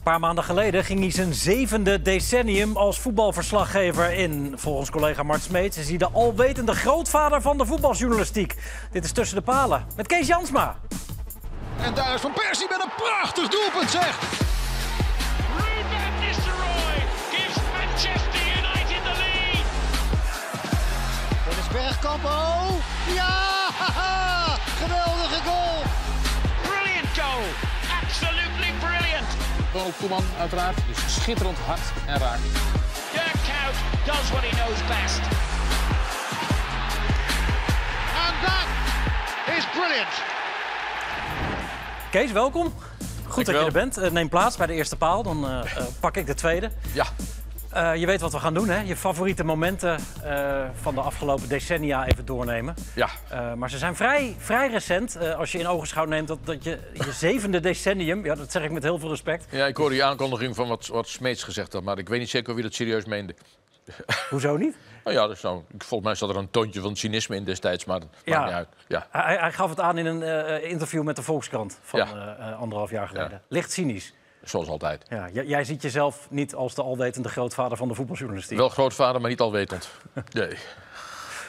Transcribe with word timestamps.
Een 0.00 0.06
paar 0.06 0.20
maanden 0.20 0.44
geleden 0.44 0.84
ging 0.84 1.00
hij 1.00 1.10
zijn 1.10 1.34
zevende 1.34 2.02
decennium 2.02 2.76
als 2.76 2.98
voetbalverslaggever 3.00 4.12
in. 4.12 4.52
Volgens 4.56 4.90
collega 4.90 5.22
Mart 5.22 5.42
Smeets 5.42 5.76
is 5.76 5.88
hij 5.88 5.96
de 5.96 6.10
alwetende 6.10 6.74
grootvader 6.74 7.42
van 7.42 7.58
de 7.58 7.66
voetbaljournalistiek. 7.66 8.54
Dit 8.90 9.04
is 9.04 9.12
Tussen 9.12 9.36
de 9.36 9.42
Palen 9.42 9.86
met 9.96 10.06
Kees 10.06 10.26
Jansma. 10.26 10.76
En 11.80 11.94
daar 11.94 12.14
is 12.14 12.20
Van 12.20 12.32
Persie 12.32 12.66
met 12.68 12.82
een 12.82 12.90
prachtig 12.96 13.48
doelpunt, 13.48 13.90
zeg. 13.90 14.18
Ruben 15.56 16.26
Nistelrooy 16.26 16.98
gives 17.30 17.56
Manchester 17.78 18.40
United 18.58 19.02
the 19.06 19.14
lead. 19.22 19.64
Dennis 21.44 21.68
Bergkamp, 21.72 22.24
oh! 22.24 22.70
Ja! 23.14 23.68
Geweldige 24.82 25.42
goal! 25.44 25.82
Brilliant 26.62 27.18
goal. 27.18 27.42
Brilliant. 28.20 28.49
Ronald 29.72 29.96
Koeman 29.96 30.24
uiteraard. 30.38 30.76
Dus 30.88 31.14
schitterend 31.14 31.58
hard 31.58 31.80
en 32.06 32.18
raak. 32.18 32.38
Dirk 33.12 33.32
Kuyt 33.32 33.76
does 34.06 34.30
what 34.30 34.42
he 34.42 34.56
knows 34.56 34.78
best. 34.86 35.20
En 38.26 38.34
dat 38.46 39.56
is 39.56 39.64
brilliant. 39.70 40.22
Kees, 42.10 42.32
welkom. 42.32 42.74
Goed 43.26 43.46
dat 43.46 43.54
je 43.54 43.64
er 43.64 43.72
bent. 43.72 43.96
Eh, 43.96 44.10
neem 44.10 44.28
plaats 44.28 44.56
bij 44.56 44.66
de 44.66 44.72
eerste 44.72 44.96
paal, 44.96 45.22
dan 45.22 45.48
eh, 45.48 45.82
pak 46.00 46.16
ik 46.16 46.26
de 46.26 46.34
tweede. 46.34 46.70
Ja, 46.92 47.06
Eh, 47.72 47.96
je 47.96 48.06
weet 48.06 48.20
wat 48.20 48.32
we 48.32 48.38
gaan 48.38 48.54
doen, 48.54 48.68
hè? 48.68 48.80
Je 48.80 48.96
favoriete 48.96 49.44
momenten 49.44 49.98
eh, 50.24 50.64
van 50.74 50.94
de 50.94 51.00
afgelopen 51.00 51.48
decennia 51.48 52.06
even 52.06 52.24
doornemen. 52.26 52.74
ja. 52.94 53.08
Eh, 53.28 53.52
maar 53.54 53.70
ze 53.70 53.78
zijn 53.78 53.96
vrij, 53.96 54.34
vrij 54.38 54.68
recent. 54.70 55.18
Als 55.36 55.52
je 55.52 55.58
in 55.58 55.66
ogenschouw 55.66 56.04
neemt 56.04 56.28
dat, 56.28 56.38
dat 56.44 56.64
je 56.64 56.78
je 56.92 57.12
zevende 57.12 57.60
decennium... 57.60 58.24
Ja, 58.24 58.34
dat 58.34 58.52
zeg 58.52 58.62
ik 58.62 58.70
met 58.70 58.82
heel 58.82 58.98
veel 58.98 59.08
respect. 59.08 59.46
ja, 59.50 59.66
ik 59.66 59.76
hoorde 59.76 59.94
die 59.94 60.04
aankondiging 60.04 60.54
van 60.54 60.68
wat, 60.68 60.86
wat 60.86 61.08
Smeets 61.08 61.42
gezegd 61.42 61.72
had, 61.72 61.82
maar 61.82 61.98
ik 61.98 62.08
weet 62.08 62.18
niet 62.18 62.30
zeker 62.30 62.54
wie 62.54 62.62
dat 62.62 62.74
serieus 62.74 63.04
meende. 63.04 63.34
Hoezo 64.30 64.56
niet? 64.56 64.76
Nou 65.04 65.16
ja, 65.16 65.26
dus 65.26 65.40
nou, 65.42 65.62
volgens 65.78 66.02
mij 66.02 66.14
zat 66.14 66.28
er 66.30 66.36
een 66.36 66.50
toontje 66.50 66.80
van 66.80 66.96
cynisme 66.96 67.36
in 67.36 67.44
destijds, 67.44 67.84
maar 67.84 68.00
dat 68.00 68.08
Ja. 68.24 68.32
maakt 68.38 68.46
niet 68.46 68.54
uit. 68.56 68.68
Ja. 68.88 69.06
Hij, 69.10 69.36
hij 69.36 69.52
gaf 69.52 69.70
het 69.70 69.80
aan 69.80 69.98
in 69.98 70.06
een 70.06 70.62
interview 70.62 71.02
met 71.02 71.16
de 71.16 71.22
Volkskrant 71.22 71.78
van 71.82 72.00
Ja. 72.00 72.56
anderhalf 72.60 72.90
jaar 72.90 73.08
geleden. 73.08 73.42
Licht 73.48 73.72
cynisch. 73.72 74.12
Zoals 74.44 74.68
altijd. 74.68 75.04
Ja, 75.08 75.28
jij 75.32 75.64
ziet 75.64 75.82
jezelf 75.82 76.26
niet 76.30 76.54
als 76.54 76.74
de 76.74 76.82
alwetende 76.82 77.28
grootvader 77.28 77.76
van 77.76 77.88
de 77.88 77.94
voetbaljournalistiek. 77.94 78.58
Wel 78.58 78.68
grootvader, 78.68 79.20
maar 79.20 79.30
niet 79.30 79.40
alwetend. 79.40 79.88
Nee. 80.32 80.56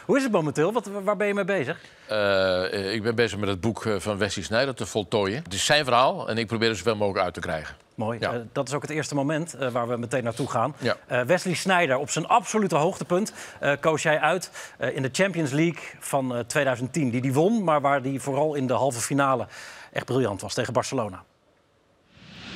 Hoe 0.06 0.18
is 0.18 0.24
het 0.24 0.32
momenteel? 0.32 0.74
Wat, 0.74 0.90
waar 1.04 1.18
ben 1.18 1.28
je 1.28 1.34
mee 1.34 1.46
bezig? 1.46 1.80
Eh, 2.08 2.94
ik 2.94 3.04
ben 3.04 3.16
bezig 3.16 3.40
met 3.40 3.50
het 3.50 3.62
boek 3.62 3.86
eh, 3.86 3.96
van 3.98 4.18
Wesley 4.18 4.44
Snijder 4.44 4.76
te 4.76 4.86
voltooien. 4.86 5.44
Het 5.44 5.54
is 5.54 5.66
zijn 5.66 5.86
verhaal 5.86 6.30
en 6.30 6.38
ik 6.38 6.48
probeer 6.48 6.70
er 6.70 6.76
zoveel 6.76 6.96
mogelijk 6.96 7.24
uit 7.26 7.34
te 7.34 7.40
krijgen. 7.40 7.76
Mooi. 7.96 8.20
Ja. 8.20 8.34
Eh, 8.34 8.40
dat 8.52 8.68
is 8.68 8.74
ook 8.74 8.82
het 8.82 8.92
eerste 8.92 9.16
moment 9.16 9.56
waar 9.72 9.88
we 9.88 9.98
meteen 9.98 10.24
naartoe 10.24 10.50
gaan. 10.50 10.76
Ja. 10.78 11.26
Wesley 11.26 11.54
Sneijder 11.54 11.98
op 11.98 12.10
zijn 12.10 12.28
absolute 12.28 12.76
hoogtepunt 12.76 13.34
koos 13.80 14.04
jij 14.04 14.20
uit 14.20 14.52
in 14.94 15.02
de 15.02 15.10
Champions 15.12 15.52
League 15.52 15.82
van 16.00 16.36
eh, 16.36 16.40
2010. 16.40 17.10
Die 17.10 17.22
die 17.22 17.34
won, 17.34 17.64
maar 17.64 17.82
waar 17.82 18.02
die 18.02 18.22
vooral 18.22 18.56
in 18.56 18.68
de 18.68 18.74
halve 18.74 19.00
finale 19.00 19.48
echt 19.92 20.06
briljant 20.06 20.42
was 20.42 20.54
tegen 20.54 20.74
Barcelona. 20.74 21.24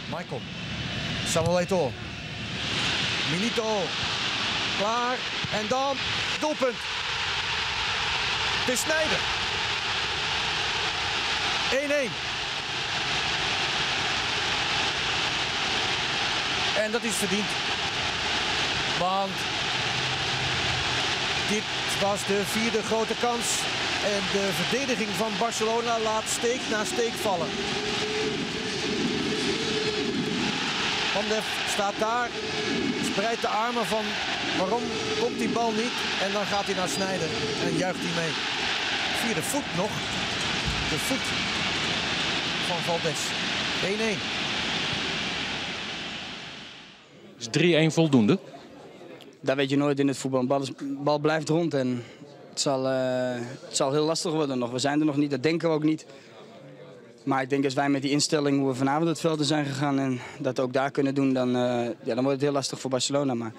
Michael. 0.09 0.41
Samuel. 1.27 1.91
Milito. 3.31 3.81
Klaar. 4.77 5.17
En 5.53 5.67
dan 5.67 5.97
doelpunt. 6.39 6.75
Het 8.65 8.73
is 8.73 8.79
Snijder. 8.79 9.19
1-1. 12.09 12.11
En 16.77 16.91
dat 16.91 17.03
is 17.03 17.15
verdiend. 17.15 17.49
Want 18.99 19.31
dit 21.49 21.63
was 22.01 22.25
de 22.25 22.41
vierde 22.45 22.83
grote 22.83 23.13
kans. 23.19 23.45
En 24.03 24.21
de 24.31 24.49
verdediging 24.53 25.09
van 25.09 25.31
Barcelona 25.39 25.99
laat 25.99 26.23
steek 26.27 26.61
na 26.69 26.83
steek 26.83 27.13
vallen. 27.13 27.47
Van 31.15 31.23
Def 31.29 31.47
staat 31.73 31.93
daar, 31.99 32.29
spreidt 33.11 33.41
de 33.41 33.47
armen 33.47 33.85
van 33.85 34.05
waarom 34.59 34.83
komt 35.21 35.37
die 35.39 35.49
bal 35.49 35.71
niet? 35.71 35.95
En 36.25 36.31
dan 36.33 36.45
gaat 36.45 36.65
hij 36.65 36.75
naar 36.75 36.87
Snijder 36.97 37.27
en 37.65 37.77
juicht 37.77 37.99
hij 38.01 38.13
mee. 38.23 38.33
Via 39.21 39.33
de 39.33 39.41
voet 39.51 39.69
nog. 39.81 39.91
De 40.91 40.99
voet 41.07 41.25
van 42.67 42.77
Valdes. 42.87 43.21
1-1. 43.83 44.19
Is 47.37 47.47
3-1 47.91 47.93
voldoende? 47.93 48.39
Dat 49.41 49.55
weet 49.55 49.69
je 49.69 49.77
nooit 49.77 49.99
in 49.99 50.07
het 50.07 50.17
voetbal. 50.17 50.41
De 50.41 50.47
bal, 50.47 50.61
is- 50.61 50.71
bal 51.03 51.19
blijft 51.19 51.49
rond 51.49 51.73
en 51.73 52.03
het 52.49 52.61
zal, 52.61 52.87
eh, 52.87 53.35
het 53.67 53.75
zal 53.77 53.91
heel 53.91 54.05
lastig 54.05 54.31
worden 54.31 54.57
nog. 54.57 54.71
We 54.71 54.79
zijn 54.79 54.99
er 54.99 55.05
nog 55.05 55.17
niet, 55.17 55.31
dat 55.31 55.43
denken 55.43 55.69
we 55.69 55.75
ook 55.75 55.83
niet. 55.83 56.05
Maar 57.25 57.41
ik 57.41 57.49
denk 57.49 57.63
als 57.63 57.73
wij 57.73 57.89
met 57.89 58.01
die 58.01 58.11
instelling 58.11 58.59
hoe 58.59 58.67
we 58.67 58.75
vanavond 58.75 59.07
het 59.07 59.19
veld 59.19 59.39
in 59.39 59.45
zijn 59.45 59.65
gegaan 59.65 59.99
en 59.99 60.19
dat 60.39 60.59
ook 60.59 60.73
daar 60.73 60.91
kunnen 60.91 61.15
doen, 61.15 61.33
dan, 61.33 61.47
eh, 61.55 61.87
ja, 62.03 62.13
dan 62.13 62.15
wordt 62.15 62.31
het 62.31 62.41
heel 62.41 62.51
lastig 62.51 62.79
voor 62.79 62.89
Barcelona. 62.89 63.33
Maar 63.33 63.53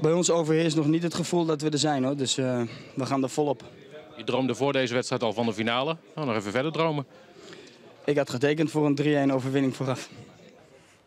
bij 0.00 0.12
ons 0.12 0.30
overheerst 0.30 0.76
nog 0.76 0.86
niet 0.86 1.02
het 1.02 1.14
gevoel 1.14 1.44
dat 1.44 1.60
we 1.60 1.70
er 1.70 1.78
zijn 1.78 2.04
hoor. 2.04 2.16
Dus 2.16 2.38
eh, 2.38 2.60
we 2.94 3.06
gaan 3.06 3.22
er 3.22 3.30
volop. 3.30 3.62
Je 4.16 4.24
droomde 4.24 4.54
voor 4.54 4.72
deze 4.72 4.94
wedstrijd 4.94 5.22
al 5.22 5.32
van 5.32 5.46
de 5.46 5.52
finale. 5.52 5.96
Nou, 6.14 6.26
nog 6.26 6.36
even 6.36 6.52
verder 6.52 6.72
dromen. 6.72 7.06
Ik 8.04 8.16
had 8.16 8.30
getekend 8.30 8.70
voor 8.70 8.86
een 8.86 9.28
3-1 9.28 9.32
overwinning 9.32 9.76
vooraf. 9.76 10.08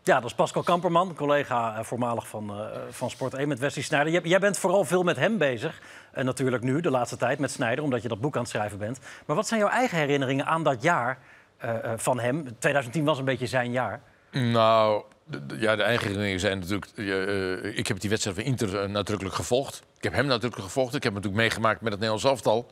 Ja, 0.06 0.16
dat 0.20 0.30
is 0.30 0.36
Pascal 0.36 0.64
Kamperman, 0.64 1.16
collega 1.16 1.78
eh, 1.78 1.84
voormalig 1.84 2.28
van, 2.28 2.50
eh, 2.50 2.66
van 2.90 3.10
Sport 3.10 3.34
1 3.34 3.48
met 3.48 3.60
Wesley 3.60 3.84
Sneijder. 3.84 4.28
Jij, 4.28 4.40
bent 4.40 4.58
vooral 4.58 4.84
veel 4.84 5.04
met 5.04 5.16
hem 5.18 5.38
bezig. 5.38 5.82
En 6.12 6.26
natuurlijk 6.26 6.64
nu, 6.64 6.82
de 6.82 6.90
laatste 6.90 7.18
tijd, 7.18 7.40
met 7.40 7.52
Sneijder, 7.52 7.84
omdat 7.84 8.02
je 8.02 8.08
dat 8.08 8.20
boek 8.22 8.36
aan 8.36 8.42
het 8.42 8.50
schrijven 8.50 8.78
bent. 8.78 9.00
Maar 9.26 9.36
wat 9.36 9.48
zijn 9.48 9.60
jouw 9.60 9.70
eigen 9.70 9.98
herinneringen 9.98 10.46
aan 10.46 10.64
dat 10.64 10.82
jaar 10.82 11.18
eh, 11.58 11.84
eh, 11.84 11.92
van 11.98 12.20
hem? 12.20 12.44
2010 12.60 13.06
was 13.06 13.18
een 13.18 13.26
beetje 13.26 13.48
zijn 13.48 13.72
jaar. 13.72 14.02
Nou, 14.32 15.04
de, 15.24 15.42
ja, 15.60 15.76
de 15.76 15.84
eigen 15.84 16.02
herinneringen 16.02 16.40
zijn 16.40 16.60
natuurlijk... 16.60 16.92
eh, 16.96 17.64
eh, 17.64 17.78
ik 17.78 17.88
heb 17.88 18.00
die 18.00 18.10
wedstrijd 18.10 18.38
van 18.38 18.46
Inter 18.46 18.80
eh, 18.82 18.90
nadrukkelijk 18.90 19.36
gevolgd. 19.36 19.84
Ik 19.98 20.04
heb 20.04 20.14
hem 20.14 20.26
nadrukkelijk 20.26 20.68
gevolgd. 20.68 20.96
Ik 20.96 21.04
heb 21.04 21.14
hem 21.14 21.22
natuurlijk 21.22 21.42
meegemaakt 21.42 21.82
met 21.82 21.92
het 21.92 22.02
Nederlands 22.02 22.24
elftal... 22.30 22.72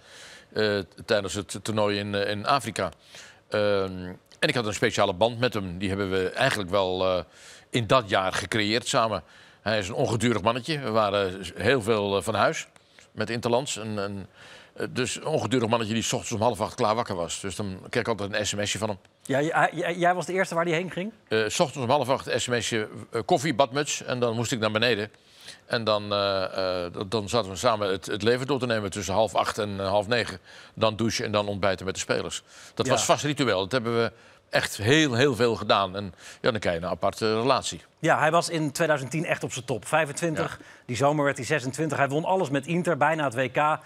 eh, 0.54 0.80
tijdens 1.06 1.34
het 1.34 1.60
toernooi 1.62 2.00
in, 2.00 2.16
eh, 2.16 2.30
in 2.30 2.46
Afrika. 2.46 2.92
Ehm, 3.54 4.14
en 4.40 4.50
ik 4.50 4.56
had 4.56 4.66
een 4.66 4.74
speciale 4.74 5.14
band 5.14 5.40
met 5.40 5.54
hem. 5.54 5.78
Die 5.78 5.90
hebben 5.90 6.10
we 6.12 6.30
eigenlijk 6.30 6.70
wel 6.70 7.06
eh, 7.18 7.24
in 7.70 7.88
dat 7.88 8.10
jaar 8.10 8.34
gecreëerd 8.34 8.88
samen. 8.88 9.24
Hij 9.62 9.80
is 9.80 9.88
een 9.88 9.94
ongedurig 9.94 10.42
mannetje. 10.42 10.80
We 10.80 10.90
waren 10.90 11.42
heel 11.56 11.82
veel 11.82 12.18
eh, 12.18 12.24
van 12.24 12.36
huis 12.36 12.68
met 13.12 13.30
Interlands. 13.30 13.78
En, 13.78 14.00
en, 14.00 14.28
eh, 14.76 14.88
dus 14.90 15.16
een 15.16 15.26
ongedurig 15.26 15.70
mannetje 15.70 15.94
die 15.94 16.04
's 16.04 16.14
ochtends 16.14 16.32
om 16.34 16.42
half 16.42 16.62
acht 16.62 16.76
klaar 16.76 16.96
wakker 16.96 17.16
was. 17.16 17.40
Dus 17.40 17.56
dan 17.56 17.80
kreeg 17.90 18.04
ik 18.04 18.08
altijd 18.10 18.34
een 18.34 18.46
sms'je 18.46 18.78
van 18.78 18.90
hem. 18.90 18.98
Ja, 19.24 19.42
jij, 19.42 19.96
jij- 19.98 20.14
was 20.16 20.26
de 20.26 20.34
eerste 20.34 20.56
waar 20.56 20.66
hij 20.66 20.74
heen 20.74 20.92
ging? 20.92 21.12
Eh, 21.28 21.44
s 21.48 21.60
ochtends 21.60 21.84
om 21.88 21.90
half 21.90 22.10
acht 22.10 22.42
sms'je 22.42 22.88
koffie, 23.26 23.54
badmuts. 23.54 24.04
En 24.04 24.20
dan 24.20 24.36
moest 24.36 24.52
ik 24.52 24.60
naar 24.60 24.72
beneden. 24.72 25.12
En 25.66 25.84
dan, 25.84 26.14
eh, 26.14 26.86
eh, 26.86 26.92
dan 27.08 27.30
zaten 27.30 27.50
we 27.52 27.56
samen 27.58 27.92
het, 27.92 28.06
het 28.06 28.22
leven 28.22 28.48
door 28.48 28.60
te 28.60 28.66
nemen 28.66 28.92
tussen 28.92 29.14
half 29.14 29.36
acht 29.36 29.58
en 29.58 29.80
eh, 29.80 29.88
half 29.88 30.08
negen. 30.08 30.40
Dan 30.74 30.96
douchen 30.96 31.26
en 31.26 31.32
dan 31.32 31.48
ontbijten 31.48 31.86
met 31.86 31.94
de 31.94 32.00
spelers. 32.00 32.44
Dat 32.74 32.86
Ja. 32.86 32.92
was 32.92 33.06
vast 33.06 33.24
ritueel. 33.24 33.60
Dat 33.60 33.72
hebben 33.72 33.98
we 34.02 34.12
echt 34.50 34.78
heel, 34.78 35.14
heel 35.14 35.36
veel 35.36 35.56
gedaan. 35.56 35.96
En 35.96 36.14
ja, 36.42 36.52
dan 36.52 36.60
krijg 36.60 36.80
je 36.80 36.82
een 36.86 36.90
aparte 36.92 37.40
relatie. 37.42 37.82
Ja, 38.00 38.20
hij 38.20 38.32
was 38.32 38.50
in 38.50 38.72
2010 38.72 39.26
echt 39.26 39.44
op 39.44 39.52
zijn 39.54 39.66
top. 39.66 39.88
25, 39.88 40.60
die 40.86 40.96
zomer 40.96 41.26
werd 41.26 41.38
hij 41.38 41.46
26. 41.46 41.98
Hij 41.98 42.08
won 42.08 42.26
alles 42.26 42.50
met 42.50 42.68
Inter, 42.68 42.98
bijna 42.98 43.24
het 43.24 43.36
WK 43.36 43.78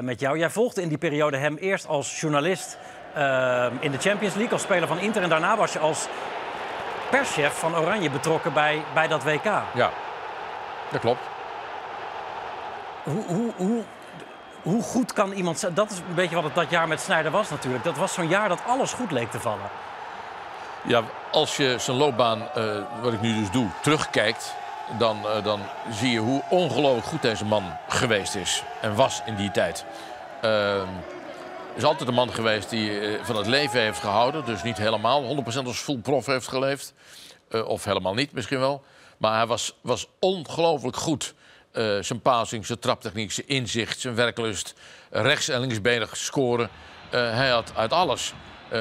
met 0.00 0.20
jou. 0.20 0.38
Jij 0.38 0.50
volgde 0.50 0.82
in 0.82 0.88
die 0.88 0.98
periode 0.98 1.36
hem 1.36 1.56
eerst 1.56 1.86
als 1.86 2.20
journalist 2.20 2.78
in 3.80 3.90
de 3.90 3.98
Champions 3.98 4.34
League, 4.34 4.52
als 4.52 4.62
speler 4.62 4.88
van 4.88 4.98
Inter. 4.98 5.22
En 5.22 5.28
daarna 5.28 5.56
was 5.56 5.72
je 5.72 5.78
als 5.78 6.06
perschef 7.10 7.52
van 7.58 7.76
Oranje 7.76 8.10
betrokken 8.10 8.52
bij, 8.52 8.82
bij 8.94 9.08
dat 9.08 9.22
WK. 9.22 9.44
Ja, 9.74 9.90
dat 10.90 11.00
klopt. 11.00 11.20
Hoe, 13.02 13.24
hoe, 13.26 13.52
hoe, 13.56 13.82
hoe 14.62 14.82
goed 14.82 15.12
kan 15.12 15.32
iemand 15.32 15.58
zijn? 15.58 15.74
Dat 15.74 15.90
is 15.90 15.98
een 15.98 16.14
beetje 16.14 16.34
wat 16.34 16.44
het 16.44 16.54
dat 16.54 16.70
jaar 16.70 16.88
met 16.88 17.00
Sneijder 17.00 17.32
was 17.32 17.50
natuurlijk. 17.50 17.84
Dat 17.84 17.96
was 17.96 18.12
zo'n 18.12 18.28
jaar 18.28 18.48
dat 18.48 18.60
alles 18.66 18.92
goed 18.92 19.10
leek 19.10 19.30
te 19.30 19.40
vallen. 19.40 19.70
Ja, 20.82 21.02
als 21.30 21.56
je 21.56 21.76
zijn 21.78 21.96
loopbaan, 21.96 22.48
eh, 22.54 22.64
wat 23.02 23.12
ik 23.12 23.20
nu 23.20 23.34
dus 23.38 23.50
doe, 23.50 23.66
terugkijkt... 23.82 24.54
Dan, 24.98 25.28
eh, 25.28 25.44
dan 25.44 25.60
zie 25.90 26.10
je 26.10 26.18
hoe 26.18 26.42
ongelooflijk 26.48 27.06
goed 27.06 27.22
deze 27.22 27.44
man 27.44 27.76
geweest 27.88 28.34
is. 28.34 28.64
En 28.80 28.94
was 28.94 29.22
in 29.26 29.34
die 29.34 29.50
tijd. 29.50 29.84
Ehm 30.40 30.88
is 31.74 31.84
altijd 31.84 32.08
een 32.08 32.14
man 32.14 32.32
geweest 32.32 32.70
die 32.70 33.00
eh, 33.00 33.24
van 33.24 33.36
het 33.36 33.46
leven 33.46 33.80
heeft 33.80 33.98
gehouden. 33.98 34.44
Dus 34.44 34.62
niet 34.62 34.78
helemaal 34.78 35.22
100% 35.22 35.66
als 35.66 35.78
full 35.78 35.98
prof 35.98 36.26
heeft 36.26 36.48
geleefd. 36.48 36.94
Of 37.66 37.84
helemaal 37.84 38.14
niet 38.14 38.32
misschien 38.32 38.58
wel. 38.58 38.82
Maar 39.18 39.36
hij 39.36 39.46
was, 39.46 39.74
was 39.80 40.06
ongelooflijk 40.18 40.96
goed. 40.96 41.34
Eh, 41.72 41.84
zijn 42.00 42.20
passing, 42.20 42.66
zijn 42.66 42.78
traptechniek, 42.78 43.32
zijn 43.32 43.48
inzicht, 43.48 44.00
zijn 44.00 44.14
werklust. 44.14 44.74
rechts- 45.10 45.48
en 45.48 45.60
linksbenig 45.60 46.16
scoren. 46.16 46.68
Eh, 47.10 47.20
hij 47.34 47.48
had 47.48 47.72
uit 47.76 47.92
alles. 47.92 48.32
eh, 48.68 48.80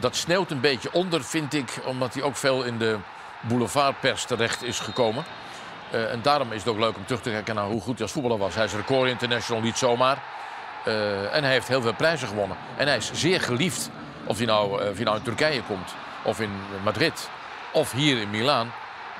Dat 0.00 0.16
sneeuwt 0.16 0.50
een 0.50 0.60
beetje 0.60 0.92
onder, 0.92 1.24
vind 1.24 1.54
ik, 1.54 1.80
omdat 1.84 2.14
hij 2.14 2.22
ook 2.22 2.36
veel 2.36 2.62
in 2.62 2.78
de 2.78 2.96
boulevardpers 3.40 4.24
terecht 4.24 4.62
is 4.62 4.78
gekomen. 4.78 5.24
En 5.90 6.22
daarom 6.22 6.52
is 6.52 6.58
het 6.58 6.68
ook 6.68 6.78
leuk 6.78 6.96
om 6.96 7.04
terug 7.06 7.20
te 7.22 7.30
kijken 7.30 7.54
naar 7.54 7.64
hoe 7.66 7.80
goed 7.80 7.92
hij 7.94 8.02
als 8.02 8.12
voetballer 8.12 8.38
was. 8.38 8.54
Hij 8.54 8.64
is 8.64 8.72
record 8.72 9.08
international, 9.10 9.62
niet 9.62 9.78
zomaar. 9.78 10.22
En 11.32 11.42
hij 11.44 11.52
heeft 11.52 11.68
heel 11.68 11.82
veel 11.82 11.94
prijzen 11.94 12.28
gewonnen. 12.28 12.56
En 12.76 12.86
hij 12.86 12.96
is 12.96 13.10
zeer 13.12 13.40
geliefd. 13.40 13.90
Of 14.24 14.36
hij 14.36 14.46
nou, 14.46 14.88
of 14.90 14.94
hij 14.94 15.04
nou 15.04 15.16
in 15.16 15.22
Turkije 15.22 15.62
komt, 15.62 15.94
of 16.24 16.40
in 16.40 16.50
Madrid, 16.84 17.28
of 17.76 17.92
hier 17.92 18.20
in 18.20 18.30
Milaan. 18.30 18.72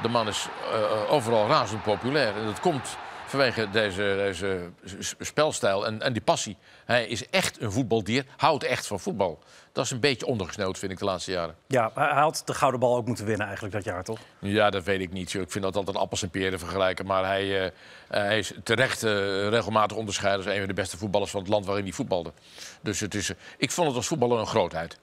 De 0.02 0.08
man 0.08 0.28
is 0.28 0.48
eh, 0.72 1.12
overal 1.12 1.46
razend 1.46 1.82
populair. 1.82 2.36
En 2.36 2.44
dat 2.44 2.60
komt 2.60 2.96
vanwege 3.26 3.70
deze, 3.70 4.14
deze 4.16 4.70
spelstijl 5.18 5.86
en, 5.86 6.02
en 6.02 6.12
die 6.12 6.22
passie. 6.22 6.56
Hij 6.84 7.06
is 7.06 7.28
echt 7.28 7.60
een 7.60 7.72
voetbaldier, 7.72 8.24
houdt 8.36 8.64
echt 8.64 8.86
van 8.86 9.00
voetbal. 9.00 9.38
Dat 9.72 9.84
is 9.84 9.90
een 9.90 10.00
beetje 10.00 10.26
ondergesneeuwd, 10.26 10.78
vind 10.78 10.92
ik, 10.92 10.98
de 10.98 11.04
laatste 11.04 11.30
jaren. 11.30 11.54
Ja, 11.66 11.90
hij 11.94 12.22
had 12.22 12.42
de 12.44 12.54
gouden 12.54 12.80
bal 12.80 12.96
ook 12.96 13.06
moeten 13.06 13.24
winnen 13.24 13.46
eigenlijk 13.46 13.74
dat 13.74 13.84
jaar, 13.84 14.04
toch? 14.04 14.18
Ja, 14.38 14.70
dat 14.70 14.84
weet 14.84 15.00
ik 15.00 15.12
niet. 15.12 15.34
Ik 15.34 15.50
vind 15.50 15.64
dat 15.64 15.76
altijd 15.76 15.96
appels 15.96 16.22
en 16.22 16.30
peren 16.30 16.58
vergelijken. 16.58 17.06
Maar 17.06 17.24
hij, 17.24 17.64
eh, 17.64 17.70
hij 18.08 18.38
is 18.38 18.52
terecht 18.62 19.02
eh, 19.02 19.48
regelmatig 19.48 19.96
onderscheiden 19.96 20.44
als 20.44 20.54
een 20.54 20.58
van 20.58 20.68
de 20.68 20.74
beste 20.74 20.96
voetballers 20.96 21.30
van 21.30 21.40
het 21.40 21.48
land 21.48 21.66
waarin 21.66 21.84
hij 21.84 21.92
voetbalde. 21.92 22.32
Dus 22.80 23.00
het 23.00 23.14
is, 23.14 23.30
eh, 23.30 23.36
ik 23.56 23.70
vond 23.70 23.86
het 23.86 23.96
als 23.96 24.06
voetballer 24.06 24.38
een 24.38 24.46
grootheid. 24.46 24.98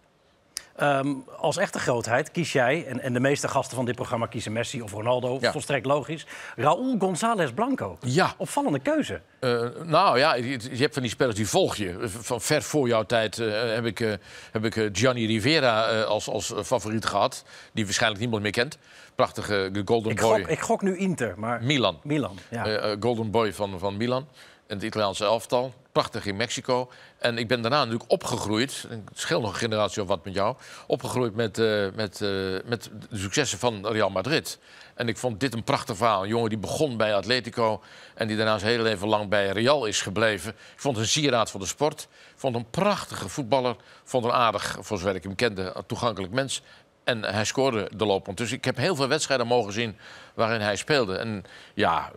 Ehm, 0.75 1.13
als 1.37 1.57
echte 1.57 1.79
grootheid 1.79 2.31
kies 2.31 2.51
jij, 2.51 2.85
en, 2.85 2.99
en 2.99 3.13
de 3.13 3.19
meeste 3.19 3.47
gasten 3.47 3.75
van 3.75 3.85
dit 3.85 3.95
programma 3.95 4.25
kiezen 4.25 4.51
Messi 4.51 4.81
of 4.81 4.91
Ronaldo, 4.91 5.37
Ja. 5.41 5.51
volstrekt 5.51 5.85
logisch, 5.85 6.25
Raúl 6.55 6.95
González 6.99 7.51
Blanco. 7.51 7.97
Ja. 8.01 8.33
Opvallende 8.37 8.79
keuze. 8.79 9.21
Eh, 9.39 9.61
nou 9.83 10.17
ja, 10.17 10.35
je, 10.35 10.49
je 10.71 10.77
hebt 10.81 10.93
van 10.93 11.01
die 11.01 11.11
spelers 11.11 11.35
die 11.35 11.47
volg 11.49 11.75
je. 11.75 11.95
Van 12.07 12.41
ver 12.41 12.61
voor 12.61 12.87
jouw 12.87 13.03
tijd 13.03 13.39
eh, 13.39 13.73
heb 13.73 13.85
ik, 13.85 13.99
eh, 13.99 14.13
heb 14.51 14.65
ik 14.65 14.89
Gianni 14.93 15.25
Rivera 15.27 16.01
als, 16.01 16.29
als 16.29 16.53
favoriet 16.63 17.05
gehad. 17.05 17.43
Die 17.73 17.83
waarschijnlijk 17.85 18.21
niemand 18.21 18.41
meer 18.41 18.51
kent. 18.51 18.77
Prachtige 19.15 19.81
Golden 19.85 20.11
Ik 20.11 20.19
Boy. 20.21 20.39
gok, 20.39 20.49
ik 20.49 20.59
gok 20.59 20.81
nu 20.81 20.97
Inter, 20.97 21.33
maar 21.37 21.63
Milan. 21.63 21.99
Milan. 22.03 22.37
Ja. 22.49 22.95
Golden 22.99 23.31
Boy 23.31 23.53
van, 23.53 23.79
van 23.79 23.97
Milan. 23.97 24.27
En 24.67 24.75
het 24.75 24.83
Italiaanse 24.85 25.23
elftal. 25.25 25.73
Prachtig 25.93 26.25
in 26.25 26.35
Mexico. 26.35 26.91
En 27.17 27.37
ik 27.37 27.47
ben 27.47 27.61
daarna 27.61 27.77
natuurlijk 27.77 28.11
opgegroeid. 28.11 28.85
Het 28.89 29.19
scheelt 29.19 29.41
nog 29.41 29.51
een 29.51 29.57
generatie 29.57 30.01
of 30.01 30.07
wat 30.07 30.25
met 30.25 30.33
jou. 30.33 30.55
Opgegroeid 30.87 31.35
met, 31.35 31.57
eh, 31.57 31.87
met, 31.95 32.21
eh, 32.21 32.29
met 32.65 32.89
de 33.09 33.17
successen 33.17 33.59
van 33.59 33.87
Real 33.87 34.09
Madrid. 34.09 34.59
En 34.95 35.07
ik 35.07 35.17
vond 35.17 35.39
dit 35.39 35.53
een 35.53 35.63
prachtig 35.63 35.97
verhaal. 35.97 36.23
Een 36.23 36.27
jongen 36.27 36.49
die 36.49 36.57
begon 36.57 36.97
bij 36.97 37.15
Atletico. 37.15 37.81
En 38.15 38.27
die 38.27 38.37
daarna 38.37 38.57
zijn 38.57 38.71
hele 38.71 38.83
leven 38.83 39.07
lang 39.07 39.29
bij 39.29 39.49
Real 39.49 39.85
is 39.85 40.01
gebleven. 40.01 40.51
Ik 40.51 40.79
vond 40.79 40.97
een 40.97 41.07
sieraad 41.07 41.51
van 41.51 41.59
de 41.59 41.65
sport. 41.65 42.01
Ik 42.11 42.39
vond 42.39 42.55
een 42.55 42.69
prachtige 42.69 43.29
voetballer. 43.29 43.75
Vond 44.03 44.23
hem 44.23 44.33
aardig, 44.33 44.77
voor 44.79 44.97
zover 44.97 45.15
ik 45.15 45.23
hem 45.23 45.35
kende, 45.35 45.71
een 45.75 45.85
toegankelijk 45.85 46.33
mens. 46.33 46.61
En 47.03 47.23
hij 47.23 47.45
scoorde 47.45 47.89
de 47.95 48.05
loopend. 48.05 48.37
Dus 48.37 48.51
ik 48.51 48.65
heb 48.65 48.77
heel 48.77 48.95
veel 48.95 49.07
wedstrijden 49.07 49.47
mogen 49.47 49.73
zien 49.73 49.97
waarin 50.33 50.61
hij 50.61 50.75
speelde. 50.75 51.17
En 51.17 51.43
ja, 51.73 52.11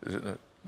eh, 0.00 0.12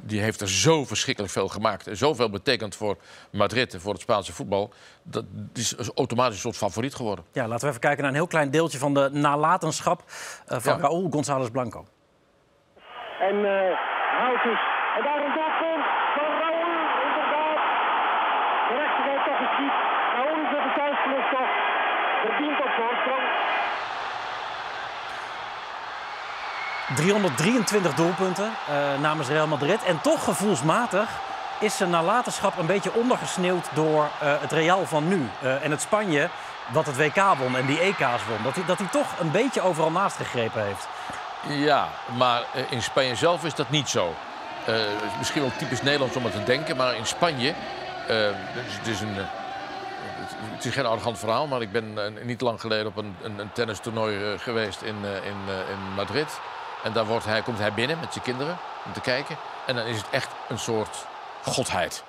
die 0.03 0.21
heeft 0.21 0.41
er 0.41 0.49
zo 0.49 0.85
verschrikkelijk 0.85 1.33
veel 1.33 1.49
gemaakt. 1.49 1.87
En 1.87 1.97
zoveel 1.97 2.31
betekend 2.31 2.77
voor 2.77 2.97
Madrid 3.33 3.75
en 3.75 3.81
voor 3.81 3.93
het 3.93 4.01
Spaanse 4.03 4.33
voetbal. 4.33 4.73
Dat 5.03 5.25
is 5.55 5.75
automatisch 5.95 6.35
een 6.35 6.41
soort 6.41 6.57
favoriet 6.57 6.95
geworden. 6.95 7.25
ja, 7.33 7.47
laten 7.47 7.61
we 7.63 7.69
even 7.69 7.81
kijken 7.81 8.01
naar 8.01 8.11
een 8.11 8.17
heel 8.17 8.27
klein 8.27 8.51
deeltje 8.51 8.79
van 8.79 8.95
de 8.95 9.09
nalatenschap 9.13 10.03
eh, 10.47 10.59
van 10.59 10.75
Ja. 10.77 10.81
Raúl 10.81 11.09
González 11.11 11.49
Blanco. 11.49 11.85
En 13.21 13.35
uh, 13.35 13.51
houdt 14.21 14.43
dus. 14.43 14.61
En 14.97 15.03
daar 15.07 15.21
een 15.27 15.35
doelpunt 15.39 15.85
van 16.17 16.31
Raoul, 16.43 16.73
inderdaad. 17.09 17.61
Gerechtigheid 18.69 19.23
toch 19.29 19.39
geschiet. 19.45 19.75
Raoul 20.17 20.39
is 20.47 20.53
op 20.59 20.63
de 20.69 20.73
thuisvlucht 20.79 21.31
toch. 21.37 21.53
Verdient 22.25 22.59
op 22.67 22.73
voorsprong. 22.79 23.27
323 26.95 27.95
doelpunten 27.95 28.53
eh, 28.69 29.01
namens 29.01 29.29
Real 29.29 29.47
Madrid. 29.47 29.83
En 29.83 30.01
toch 30.01 30.25
gevoelsmatig 30.25 31.09
is 31.61 31.77
zijn 31.77 31.91
nalatenschap 31.91 32.59
een 32.59 32.67
beetje 32.67 32.93
ondergesneeuwd 32.93 33.69
door 33.75 34.09
eh, 34.21 34.33
het 34.41 34.53
Real 34.53 34.87
van 34.87 35.09
nu. 35.09 35.29
Eh, 35.43 35.65
en 35.65 35.71
het 35.71 35.81
Spanje, 35.81 36.29
wat 36.73 36.87
het 36.87 36.97
WK 36.97 37.23
won 37.39 37.57
en 37.57 37.67
die 37.67 37.81
EK's 37.81 38.27
won. 38.29 38.43
Dat 38.43 38.55
hij, 38.55 38.65
dat 38.67 38.79
hij 38.79 38.87
toch 38.87 39.07
een 39.21 39.31
beetje 39.31 39.61
overal 39.61 39.91
naast 39.91 40.17
gegrepen 40.17 40.65
heeft. 40.65 40.89
Ja, 41.49 41.89
maar 42.17 42.43
in 42.71 42.83
Spanje 42.83 43.15
zelf 43.15 43.45
is 43.45 43.55
dat 43.55 43.71
niet 43.71 43.89
zo. 43.89 44.15
Misschien 45.19 45.41
wel 45.41 45.53
typisch 45.59 45.83
Nederlands 45.83 46.17
om 46.17 46.25
het 46.25 46.33
te 46.33 46.43
denken, 46.43 46.77
maar 46.77 46.97
in 46.97 47.07
Spanje. 47.07 47.55
het, 48.07 48.87
is, 48.87 49.01
een, 49.01 49.15
het, 50.55 50.65
is 50.65 50.73
geen 50.73 50.87
arrogant 50.87 51.19
verhaal, 51.19 51.47
maar 51.47 51.61
ik 51.61 51.73
ben 51.73 51.99
niet 52.23 52.41
lang 52.41 52.61
geleden 52.61 52.87
op 52.87 52.97
een, 52.97 53.17
een, 53.23 53.39
een 53.39 53.53
tennistoernooi 53.53 54.39
geweest 54.39 54.83
in, 54.83 54.97
in, 55.05 55.55
in 55.71 55.95
Madrid. 55.97 56.41
En 56.85 56.93
daar 56.93 57.07
wordt 57.07 57.25
hij, 57.25 57.43
komt 57.43 57.59
hij 57.59 57.75
binnen 57.75 57.99
met 58.01 58.13
zijn 58.13 58.25
kinderen 58.25 58.59
om 58.87 58.93
te 58.93 59.01
kijken. 59.01 59.37
En 59.67 59.75
dan 59.77 59.87
is 59.87 59.97
het 59.97 60.07
echt 60.11 60.29
een 60.49 60.59
soort 60.59 61.07
godheid. 61.45 62.05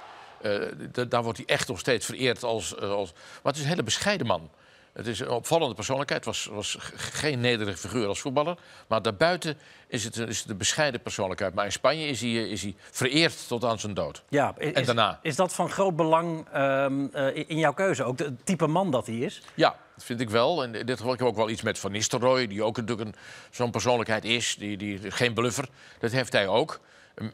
Da- 0.91 1.03
daar 1.05 1.23
wordt 1.23 1.37
hij 1.37 1.47
echt 1.47 1.67
nog 1.67 1.79
steeds 1.79 2.05
vereerd 2.05 2.43
als, 2.43 2.75
eh, 2.75 2.89
als... 2.91 3.11
Maar 3.13 3.51
het 3.51 3.55
is 3.55 3.61
een 3.61 3.67
hele 3.69 3.83
bescheiden 3.83 4.27
man. 4.27 4.49
Het 4.93 5.07
is 5.07 5.19
een 5.19 5.29
opvallende 5.29 5.75
persoonlijkheid. 5.75 6.25
Het 6.25 6.35
was, 6.35 6.45
was 6.51 6.77
geen 6.95 7.39
nederige 7.39 7.77
figuur 7.77 8.07
als 8.07 8.19
voetballer. 8.21 8.57
Maar 8.87 9.01
daarbuiten 9.01 9.57
is 9.87 10.03
het, 10.03 10.15
een- 10.17 10.27
is 10.27 10.39
het 10.39 10.49
een 10.49 10.57
bescheiden 10.57 11.01
persoonlijkheid. 11.01 11.53
Maar 11.53 11.65
in 11.65 11.71
Spanje 11.71 12.07
is 12.07 12.21
hij, 12.21 12.29
eh, 12.29 12.51
is 12.51 12.61
hij 12.61 12.75
vereerd 12.91 13.47
tot 13.47 13.63
aan 13.65 13.79
zijn 13.79 13.93
dood. 13.93 14.23
Ja, 14.29 14.53
is, 14.57 14.71
En 14.73 14.85
daarna? 14.85 15.19
is 15.21 15.35
dat 15.35 15.53
van 15.53 15.69
groot 15.69 15.95
belang 15.95 16.47
ehm, 16.51 17.05
eh, 17.13 17.35
in 17.49 17.57
jouw 17.57 17.73
keuze? 17.73 18.03
Ook 18.03 18.17
de- 18.17 18.23
het 18.23 18.45
type 18.45 18.67
man 18.67 18.91
dat 18.91 19.05
hij 19.07 19.15
is? 19.15 19.41
Ja, 19.53 19.75
dat 20.01 20.09
vind 20.09 20.29
ik 20.29 20.35
wel. 20.35 20.63
En 20.63 20.71
dit 20.71 20.97
geval 20.97 21.13
ik 21.13 21.19
heb 21.19 21.27
ook 21.27 21.35
wel 21.35 21.49
iets 21.49 21.61
met 21.61 21.79
Van 21.79 21.91
Nistelrooy... 21.91 22.47
die 22.47 22.63
ook 22.63 22.77
natuurlijk 22.77 23.17
zo'n 23.51 23.71
persoonlijkheid 23.71 24.25
is. 24.25 24.55
Die, 24.59 24.77
die, 24.77 25.11
geen 25.11 25.33
bluffer. 25.33 25.69
Dat 25.99 26.11
heeft 26.11 26.33
hij 26.33 26.47
ook. 26.47 26.79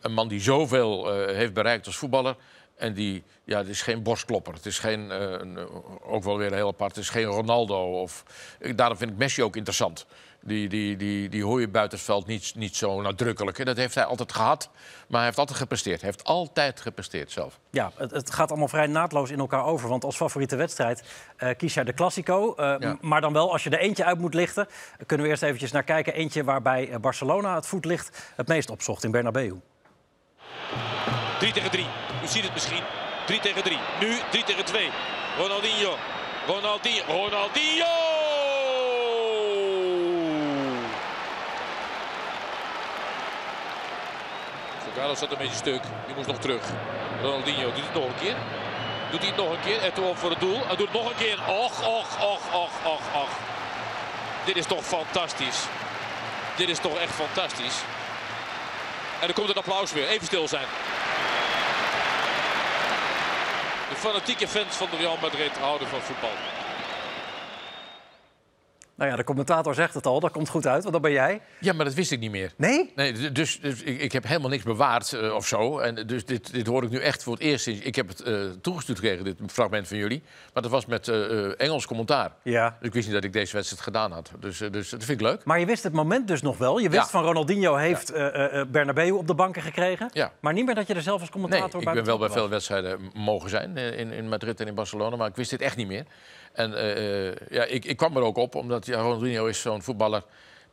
Een, 0.02 0.14
man 0.14 0.28
die 0.28 0.42
zoveel 0.42 1.12
eh, 1.12 1.36
heeft 1.36 1.54
bereikt 1.54 1.86
als 1.86 1.98
voetballer... 1.98 2.36
En 2.76 2.94
die, 2.94 3.24
ja, 3.44 3.58
het 3.58 3.68
is 3.68 3.82
geen 3.82 4.04
borstklopper. 4.04 4.54
Het 4.54 4.66
is 4.66 4.80
geen, 4.80 5.12
eh, 5.12 5.64
ook 6.02 6.24
wel 6.24 6.38
weer 6.38 6.54
heel 6.54 6.68
apart, 6.68 6.96
het 6.96 7.04
is 7.04 7.10
geen 7.10 7.26
Ronaldo. 7.26 8.02
Of, 8.02 8.24
daarom 8.76 8.98
vind 8.98 9.12
ik 9.12 9.18
Messi 9.18 9.44
ook 9.44 9.56
interessant. 9.56 10.06
Die, 10.48 10.70
die, 10.70 10.96
die, 10.98 11.30
die 11.30 11.44
hoor 11.44 11.60
je 11.60 11.68
buiten 11.68 11.98
het 11.98 12.08
veld 12.08 12.26
niet, 12.28 12.52
niet 12.56 12.76
zo 12.76 13.02
nadrukkelijk. 13.02 13.60
En 13.60 13.66
dat 13.66 13.78
heeft 13.78 13.96
hij 13.96 14.04
altijd 14.06 14.32
gehad. 14.32 14.70
Maar 15.08 15.18
hij 15.18 15.26
heeft 15.26 15.38
altijd 15.38 15.58
gepresteerd. 15.58 16.02
Hij 16.02 16.10
heeft 16.10 16.24
altijd 16.24 16.80
gepresteerd 16.82 17.32
zelf. 17.32 17.60
Ja, 17.72 17.92
het, 17.96 18.12
het 18.12 18.32
gaat 18.34 18.50
allemaal 18.50 18.68
vrij 18.68 18.88
naadloos 18.88 19.30
in 19.30 19.40
elkaar 19.40 19.66
over. 19.66 19.90
Want 19.90 20.04
als 20.04 20.16
favoriete 20.16 20.56
wedstrijd 20.56 21.04
eh, 21.38 21.50
kies 21.58 21.74
jij 21.74 21.84
de 21.84 21.94
Classico. 21.94 22.54
eh, 22.56 22.76
Ja. 22.80 22.98
Maar 23.02 23.22
dan 23.22 23.34
wel, 23.34 23.52
als 23.52 23.64
je 23.64 23.70
er 23.70 23.80
eentje 23.80 24.04
uit 24.06 24.20
moet 24.20 24.34
lichten... 24.34 24.68
kunnen 25.06 25.26
we 25.26 25.32
eerst 25.32 25.44
eventjes 25.44 25.72
naar 25.72 25.84
kijken. 25.84 26.14
Eentje 26.14 26.44
waarbij 26.44 26.90
eh, 26.90 27.00
Barcelona 27.00 27.56
het 27.56 27.66
voetlicht 27.68 28.32
het 28.36 28.48
meest 28.48 28.70
opzocht 28.70 29.04
in 29.04 29.12
Bernabeu. 29.12 29.54
3 31.40 31.54
tegen 31.54 31.72
3. 31.72 31.86
U 32.24 32.28
ziet 32.28 32.44
het 32.44 32.54
misschien. 32.54 32.84
3 33.26 33.40
tegen 33.40 33.64
3. 33.64 33.78
Nu 34.00 34.18
3 34.32 34.44
tegen 34.44 34.66
2. 34.66 34.90
Ronaldinho. 35.38 35.96
Ronaldinho. 36.48 37.04
Ronaldinho! 37.08 38.07
Carlo 44.98 45.16
zat 45.16 45.32
een 45.32 45.38
beetje 45.38 45.56
stuk. 45.56 45.82
Die 46.06 46.16
moest 46.16 46.28
nog 46.28 46.38
terug. 46.38 46.62
Ronaldinho 47.22 47.72
doet 47.74 47.84
het 47.84 47.94
nog 47.94 48.06
een 48.06 48.20
keer. 48.20 48.36
Doet 49.12 49.20
hij 49.20 49.30
het 49.30 49.38
nog 49.38 49.52
een 49.52 49.60
keer. 49.60 50.04
Op 50.04 50.18
voor 50.18 50.30
het 50.30 50.40
doel. 50.40 50.66
Hij 50.66 50.76
doet 50.76 50.88
het 50.92 51.02
nog 51.02 51.10
een 51.10 51.16
keer. 51.16 51.40
Och, 51.48 51.88
och, 51.88 52.22
och, 52.22 52.54
och, 52.54 52.72
och, 52.86 53.02
och. 53.22 53.30
Dit 54.46 54.56
is 54.56 54.66
toch 54.66 54.84
fantastisch. 54.84 55.60
Dit 56.56 56.70
is 56.70 56.80
toch 56.80 56.98
echt 56.98 57.14
fantastisch. 57.14 57.76
En 59.20 59.28
er 59.28 59.34
komt 59.34 59.50
een 59.50 59.56
applaus 59.56 59.92
weer. 59.92 60.08
Even 60.08 60.26
stil 60.26 60.48
zijn. 60.48 60.68
De 63.90 63.96
fanatieke 63.96 64.48
fans 64.48 64.76
van 64.76 64.88
de 64.92 64.98
Real 64.98 65.18
Madrid 65.22 65.58
houden 65.58 65.88
van 65.88 66.02
voetbal. 66.02 66.57
Nou 68.98 69.10
ja, 69.10 69.16
de 69.16 69.24
commentator 69.24 69.74
zegt 69.76 69.94
het 69.94 70.06
al. 70.06 70.20
Dat 70.20 70.32
komt 70.32 70.50
goed 70.50 70.68
uit, 70.68 70.82
want 70.82 70.94
dat 70.94 71.02
ben 71.02 71.12
jij. 71.12 71.42
Ja, 71.60 71.74
maar 71.74 71.86
dat 71.86 71.94
wist 71.94 72.12
ik 72.12 72.20
niet 72.20 72.32
meer. 72.32 72.54
Nee? 72.58 72.92
Nee, 72.96 73.32
dus, 73.32 73.60
dus 73.62 73.82
ik, 73.82 74.02
ik 74.02 74.12
heb 74.12 74.24
helemaal 74.28 74.50
niks 74.50 74.64
bewaard 74.64 75.14
eh, 75.14 75.34
of 75.34 75.48
zo. 75.48 75.80
En 75.80 76.08
dus 76.08 76.26
dit, 76.26 76.54
dit 76.54 76.68
hoor 76.68 76.84
ik 76.84 76.90
nu 76.90 77.00
echt 77.00 77.24
voor 77.24 77.34
het 77.34 77.42
eerst. 77.42 77.68
Ik 77.68 77.96
heb 77.96 78.08
het 78.08 78.22
eh, 78.22 78.44
toegestuurd 78.62 79.00
gekregen, 79.00 79.24
dit 79.24 79.40
fragment 79.48 79.88
van 79.88 79.98
jullie. 79.98 80.24
Maar 80.54 80.64
dat 80.64 80.72
was 80.72 80.86
met 80.86 81.08
eh, 81.08 81.62
Engels 81.62 81.86
commentaar. 81.86 82.32
Ja. 82.44 82.70
Dus 82.80 82.88
ik 82.88 82.94
wist 82.94 83.06
niet 83.06 83.16
dat 83.16 83.24
ik 83.24 83.34
deze 83.34 83.54
wedstrijd 83.56 83.82
gedaan 83.84 84.12
had. 84.12 84.32
Dus, 84.40 84.58
dus 84.58 84.90
dat 84.90 85.04
vind 85.04 85.22
ik 85.22 85.28
leuk. 85.28 85.44
Maar 85.46 85.60
je 85.60 85.66
wist 85.66 85.84
het 85.84 85.94
moment 85.94 86.28
dus 86.28 86.42
nog 86.42 86.58
wel. 86.58 86.78
Je 86.78 86.90
wist 86.90 87.04
Ja. 87.04 87.10
van 87.10 87.24
Ronaldinho 87.24 87.76
heeft 87.76 88.12
eh, 88.12 88.62
Bernabeu 88.68 89.12
op 89.12 89.28
de 89.28 89.36
banken 89.36 89.62
gekregen. 89.62 90.10
Ja. 90.14 90.32
Maar 90.40 90.54
niet 90.54 90.66
meer 90.66 90.76
dat 90.76 90.88
je 90.88 90.94
er 90.94 91.02
zelf 91.02 91.20
als 91.22 91.30
Nee, 91.30 91.42
commentator 91.42 91.80
ik 91.80 91.86
bij 91.86 91.94
ben 91.94 92.06
wel 92.06 92.18
bij 92.18 92.30
veel 92.30 92.50
wedstrijden 92.50 93.12
mogen 93.14 93.50
zijn 93.50 93.78
in, 93.78 94.12
in 94.12 94.30
Madrid 94.30 94.60
en 94.60 94.68
in 94.68 94.76
Barcelona, 94.76 95.16
maar 95.16 95.28
ik 95.28 95.36
wist 95.36 95.50
dit 95.50 95.62
echt 95.62 95.76
niet 95.76 95.88
meer. 95.88 96.06
En 96.58 96.74
eh, 96.74 97.28
eh, 97.28 97.36
ja, 97.50 97.64
ik, 97.64 97.86
ik 97.86 97.98
kwam 97.98 98.16
er 98.18 98.24
ook 98.24 98.38
op, 98.38 98.56
omdat 98.56 98.86
ja, 98.86 99.00
Ronaldinho 99.02 99.46
is 99.46 99.62
zo'n 99.62 99.82
voetballer 99.82 100.24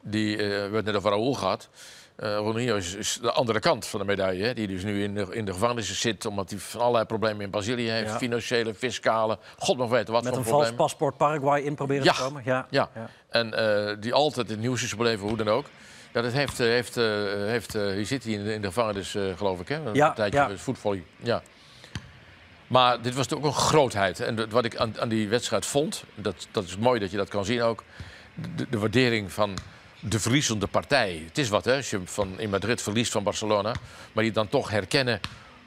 die, 0.03 0.33
eh, 0.37 0.47
we 0.47 0.53
hebben 0.53 0.75
het 0.77 0.85
net 0.85 0.95
over 0.97 1.11
Raoul 1.11 1.35
gehad. 1.35 1.69
Eh 2.17 2.37
Ronaldinho 2.37 2.77
is, 2.77 2.95
is 2.95 3.19
de 3.23 3.33
andere 3.33 3.61
kant 3.61 3.87
van 3.87 4.01
de 4.01 4.07
medaille. 4.07 4.45
Hè? 4.45 4.55
Die 4.55 4.67
dus 4.67 4.83
nu 4.85 5.03
in 5.03 5.15
de, 5.15 5.27
in 5.31 5.45
de 5.45 5.53
gevangenis 5.53 6.01
zit 6.01 6.27
omdat 6.27 6.51
hij 6.51 6.59
van 6.59 6.81
allerlei 6.81 7.05
problemen 7.05 7.41
in 7.41 7.51
Brazilië 7.51 7.89
heeft. 7.91 8.11
Ja. 8.11 8.17
Financiële, 8.19 8.75
fiscale, 8.75 9.39
god 9.59 9.77
mag 9.77 9.89
weten 9.89 10.13
wat 10.13 10.23
Met 10.23 10.33
voor 10.33 10.43
een 10.43 10.49
vals 10.49 10.73
paspoort 10.73 11.17
Paraguay 11.17 11.61
in 11.63 11.75
proberen 11.75 12.05
Ja. 12.05 12.13
te 12.13 12.23
komen. 12.23 12.43
Ja. 12.45 12.67
Ja, 12.71 12.91
Ja. 12.95 13.09
en 13.29 13.51
die 14.01 14.15
altijd 14.15 14.49
het 14.49 14.59
nieuws 14.59 14.83
is 14.83 14.91
gebleven, 14.91 15.29
hoe 15.29 15.37
dan 15.37 15.49
ook. 15.49 15.67
Ja, 16.13 16.23
dat 16.23 16.33
heeft, 16.33 16.59
heeft, 16.59 16.95
heeft, 16.95 17.75
eh, 17.75 17.87
hier 17.87 18.07
zit 18.07 18.25
hij 18.25 18.33
in 18.33 18.45
de, 18.45 18.53
in 18.55 18.61
de 18.61 18.67
gevangenis, 18.67 19.17
geloof 19.37 19.61
ik, 19.61 19.69
hè? 19.69 19.87
Een 19.87 19.95
Ja, 19.95 20.13
tijdje 20.13 20.39
ja. 20.39 20.49
ja. 21.23 21.43
Maar 22.75 23.03
dit 23.03 23.15
was 23.15 23.33
ook 23.33 23.45
een 23.45 23.53
grootheid. 23.53 24.21
En 24.21 24.51
wat 24.51 24.65
ik 24.65 24.77
aan, 24.77 25.01
aan 25.01 25.09
die 25.09 25.29
wedstrijd 25.29 25.67
vond, 25.67 26.05
dat, 26.15 26.49
dat 26.51 26.65
is 26.65 26.77
mooi 26.77 27.01
dat 27.01 27.11
je 27.11 27.17
dat 27.17 27.29
kan 27.29 27.45
zien 27.45 27.63
ook. 27.63 27.85
De, 28.57 28.67
de 28.71 28.79
waardering 28.79 29.33
van 29.33 29.57
de 30.01 30.21
verliezende 30.21 30.67
partij. 30.67 31.23
Het 31.27 31.39
is 31.39 31.49
wat, 31.49 31.65
hè, 31.65 31.77
als 31.77 31.91
je 31.91 32.01
van, 32.05 32.41
in 32.41 32.51
Madrid 32.51 32.83
verliest 32.83 33.13
van 33.13 33.23
Barcelona. 33.23 33.75
Maar 34.13 34.25
die 34.25 34.33
dan 34.33 34.49
toch 34.49 34.71
herkennen 34.71 35.21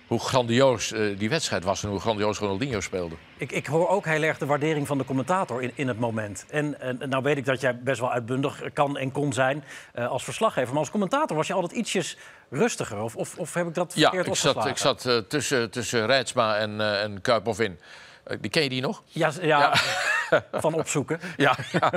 hoe 0.07 0.19
grandioos 0.19 0.91
eh, 0.91 1.17
die 1.17 1.29
wedstrijd 1.29 1.63
was 1.63 1.83
en 1.83 1.89
hoe 1.89 1.99
grandioos 1.99 2.37
Ronaldinho 2.37 2.81
speelde. 2.81 3.15
Ik, 3.37 3.51
ik 3.51 3.65
hoor 3.65 3.87
ook 3.87 4.05
heel 4.05 4.23
erg 4.23 4.37
de 4.37 4.45
waardering 4.45 4.87
van 4.87 4.97
de 4.97 5.05
commentator 5.05 5.61
in, 5.61 5.71
in 5.75 5.87
het 5.87 5.99
moment. 5.99 6.45
En, 6.49 6.81
en 6.81 7.09
nou 7.09 7.23
weet 7.23 7.37
ik 7.37 7.45
dat 7.45 7.61
jij 7.61 7.79
best 7.79 7.99
wel 7.99 8.11
uitbundig 8.11 8.61
kan 8.73 8.97
en 8.97 9.11
kon 9.11 9.33
zijn 9.33 9.63
eh, 9.93 10.07
als 10.07 10.23
verslaggever. 10.23 10.69
Maar 10.69 10.79
als 10.79 10.91
commentator 10.91 11.37
was 11.37 11.47
je 11.47 11.53
altijd 11.53 11.71
ietsjes 11.71 12.17
rustiger. 12.49 13.01
Of, 13.01 13.15
of, 13.15 13.37
of 13.37 13.53
heb 13.53 13.67
ik 13.67 13.73
dat 13.73 13.93
Ja, 13.95 14.01
verkeerd 14.09 14.27
ik 14.27 14.35
zat, 14.35 14.65
ik 14.65 14.77
zat 14.77 15.05
eh, 15.05 15.17
tussen, 15.17 15.69
tussen 15.69 16.05
Rijtsma 16.05 16.57
en, 16.57 16.81
eh 16.81 17.03
en 17.03 17.21
Kuiphoff 17.21 17.59
in. 17.59 17.79
Eh, 18.23 18.37
die 18.41 18.49
ken 18.49 18.63
je 18.63 18.69
die 18.69 18.81
nog? 18.81 19.03
Ja, 19.07 19.31
ja, 19.41 19.75
van 20.51 20.73
opzoeken. 20.73 21.19
Ja, 21.37 21.57
ja. 21.71 21.91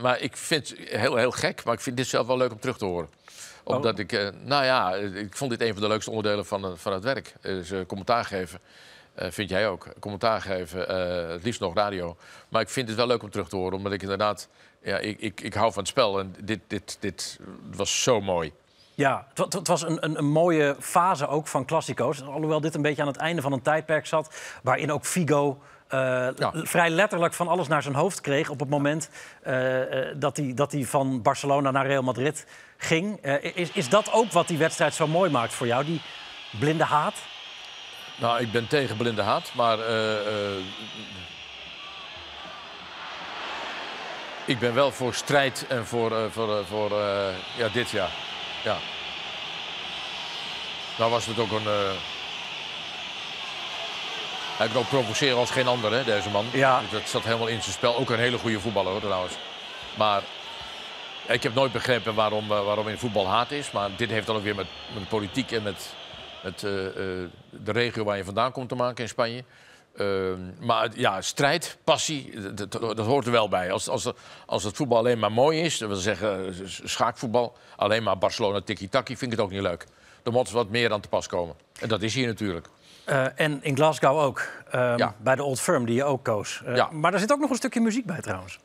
Maar 0.00 0.20
ik 0.20 0.36
vind 0.36 0.68
het 0.68 0.78
heel, 0.88 1.16
heel 1.16 1.30
gek, 1.30 1.64
maar 1.64 1.74
ik 1.74 1.80
vind 1.80 1.96
dit 1.96 2.06
zelf 2.06 2.26
wel 2.26 2.36
leuk 2.36 2.52
om 2.52 2.60
terug 2.60 2.78
te 2.78 2.84
horen. 2.84 3.08
Omdat 3.64 3.98
ik, 3.98 4.32
nou 4.44 4.64
ja, 4.64 4.94
ik 4.94 5.36
vond 5.36 5.50
dit 5.50 5.60
een 5.60 5.72
van 5.72 5.82
de 5.82 5.88
leukste 5.88 6.10
onderdelen 6.10 6.46
van, 6.46 6.78
van 6.78 6.92
het 6.92 7.02
werk. 7.02 7.34
Dus 7.40 7.72
commentaar 7.86 8.24
geven, 8.24 8.60
vind 9.16 9.50
jij 9.50 9.68
ook. 9.68 9.86
Commentaar 10.00 10.40
geven, 10.40 10.80
het 11.30 11.42
liefst 11.42 11.60
nog 11.60 11.74
radio. 11.74 12.16
Maar 12.48 12.62
ik 12.62 12.68
vind 12.68 12.88
het 12.88 12.96
wel 12.96 13.06
leuk 13.06 13.22
om 13.22 13.30
terug 13.30 13.48
te 13.48 13.56
horen, 13.56 13.76
omdat 13.76 13.92
ik 13.92 14.02
inderdaad, 14.02 14.48
ja, 14.82 14.98
ik, 14.98 15.20
ik, 15.20 15.40
ik 15.40 15.54
hou 15.54 15.72
van 15.72 15.82
het 15.82 15.90
spel. 15.90 16.18
En 16.18 16.34
dit, 16.44 16.60
dit, 16.66 16.96
dit 17.00 17.38
was 17.70 18.02
zo 18.02 18.20
mooi. 18.20 18.52
Ja, 18.94 19.26
het, 19.28 19.38
wa- 19.38 19.58
het 19.58 19.68
was 19.68 19.82
een, 19.82 20.04
een, 20.04 20.18
een 20.18 20.30
mooie 20.30 20.76
fase 20.80 21.28
ook 21.28 21.46
van 21.46 21.64
klassico's. 21.64 22.22
Alhoewel 22.22 22.60
dit 22.60 22.74
een 22.74 22.82
beetje 22.82 23.02
aan 23.02 23.08
het 23.08 23.16
einde 23.16 23.42
van 23.42 23.52
een 23.52 23.62
tijdperk 23.62 24.06
zat... 24.06 24.34
waarin 24.62 24.92
ook 24.92 25.04
Figo 25.06 25.58
eh, 25.88 25.98
Ja. 26.36 26.50
vrij 26.54 26.90
letterlijk 26.90 27.34
van 27.34 27.48
alles 27.48 27.68
naar 27.68 27.82
zijn 27.82 27.94
hoofd 27.94 28.20
kreeg... 28.20 28.48
op 28.48 28.60
het 28.60 28.68
moment 28.68 29.10
eh, 29.42 30.08
eh, 30.10 30.16
dat 30.16 30.36
hij 30.36 30.52
dat 30.54 30.72
hij 30.72 30.84
van 30.84 31.22
Barcelona 31.22 31.70
naar 31.70 31.86
Real 31.86 32.02
Madrid 32.02 32.46
ging. 32.76 33.16
Is, 33.54 33.70
is 33.72 33.88
dat 33.88 34.12
ook 34.12 34.32
wat 34.32 34.48
die 34.48 34.58
wedstrijd 34.58 34.94
zo 34.94 35.06
mooi 35.06 35.30
maakt 35.30 35.52
voor 35.54 35.66
jou, 35.66 35.84
die 35.84 36.00
blinde 36.58 36.84
haat? 36.84 37.14
Nou, 38.20 38.40
ik 38.40 38.52
ben 38.52 38.66
tegen 38.68 38.96
blinde 38.96 39.22
haat, 39.22 39.52
maar 39.54 39.78
ik 44.44 44.58
ben 44.58 44.74
wel 44.74 44.90
voor 44.92 45.14
strijd 45.14 45.64
en 45.68 45.86
voor, 45.86 46.30
voor, 46.30 46.64
voor 46.66 46.90
ja, 47.56 47.68
dit 47.72 47.90
jaar. 47.90 48.10
Ja. 48.62 48.76
Nou 50.98 51.10
was 51.10 51.26
het 51.26 51.38
ook 51.38 51.50
een. 51.50 51.66
eh, 51.66 51.90
hij 54.56 54.68
kan 54.68 54.76
ook 54.76 54.88
provoceren 54.88 55.36
als 55.36 55.50
geen 55.50 55.66
ander, 55.66 55.92
hè, 55.92 56.04
deze 56.04 56.28
man. 56.30 56.46
Ja. 56.52 56.80
Dat 56.90 57.08
zat 57.08 57.24
helemaal 57.24 57.46
in 57.46 57.62
zijn 57.62 57.74
spel. 57.74 57.96
Ook 57.96 58.10
een 58.10 58.18
hele 58.18 58.38
goede 58.38 58.60
voetballer, 58.60 58.92
hoor, 58.92 59.00
trouwens. 59.00 59.34
Maar 59.94 60.22
ik 61.26 61.42
heb 61.42 61.54
nooit 61.54 61.72
begrepen 61.72 62.14
waarom, 62.14 62.52
eh, 62.52 62.64
waarom 62.64 62.88
in 62.88 62.98
voetbal 62.98 63.26
haat 63.28 63.50
is. 63.50 63.70
Maar 63.70 63.90
dit 63.96 64.10
heeft 64.10 64.26
dan 64.26 64.36
ook 64.36 64.42
weer 64.42 64.54
met, 64.54 64.66
met 64.94 65.08
politiek 65.08 65.52
en 65.52 65.62
met, 65.62 65.94
met 66.42 66.54
eh, 66.54 66.70
de 67.50 67.72
regio 67.72 68.04
waar 68.04 68.16
je 68.16 68.24
vandaan 68.24 68.52
komt 68.52 68.68
te 68.68 68.74
maken 68.74 69.02
in 69.02 69.08
Spanje. 69.10 69.44
Ehm, 69.96 70.38
maar 70.66 70.88
ja, 70.94 71.20
strijd, 71.20 71.78
passie, 71.84 72.40
dat, 72.54 72.72
dat, 72.72 72.96
dat 72.96 73.06
hoort 73.06 73.26
er 73.26 73.32
wel 73.32 73.48
bij. 73.48 73.72
Als, 73.72 73.88
als, 73.88 74.12
als 74.46 74.64
het 74.64 74.76
voetbal 74.76 74.98
alleen 74.98 75.18
maar 75.18 75.32
mooi 75.32 75.60
is, 75.60 75.78
dat 75.78 75.88
wil 75.88 75.98
zeggen 75.98 76.46
eh, 76.46 76.52
schaakvoetbal, 76.66 77.56
alleen 77.76 78.02
maar 78.02 78.18
Barcelona 78.18 78.60
tiki-taki, 78.60 79.16
vind 79.16 79.32
ik 79.32 79.38
het 79.38 79.46
ook 79.46 79.52
niet 79.52 79.62
leuk. 79.62 79.86
Er 80.22 80.32
moet 80.32 80.50
wat 80.50 80.68
meer 80.68 80.92
aan 80.92 81.00
te 81.00 81.08
pas 81.08 81.26
komen. 81.26 81.54
En 81.80 81.88
dat 81.88 82.02
is 82.02 82.14
hier 82.14 82.26
natuurlijk. 82.26 82.66
Eh, 83.04 83.26
en 83.40 83.58
in 83.62 83.76
Glasgow 83.76 84.18
ook, 84.18 84.42
ehm, 84.70 84.98
Ja. 84.98 85.14
bij 85.18 85.34
de 85.36 85.42
Old 85.42 85.60
Firm, 85.60 85.84
die 85.86 85.94
je 85.94 86.04
ook 86.04 86.24
koos. 86.24 86.62
Eh, 86.64 86.76
Ja. 86.76 86.88
Maar 86.92 87.12
er 87.12 87.18
zit 87.20 87.32
ook 87.32 87.40
nog 87.40 87.50
een 87.50 87.56
stukje 87.56 87.80
muziek 87.80 88.06
bij 88.06 88.20
trouwens. 88.20 88.58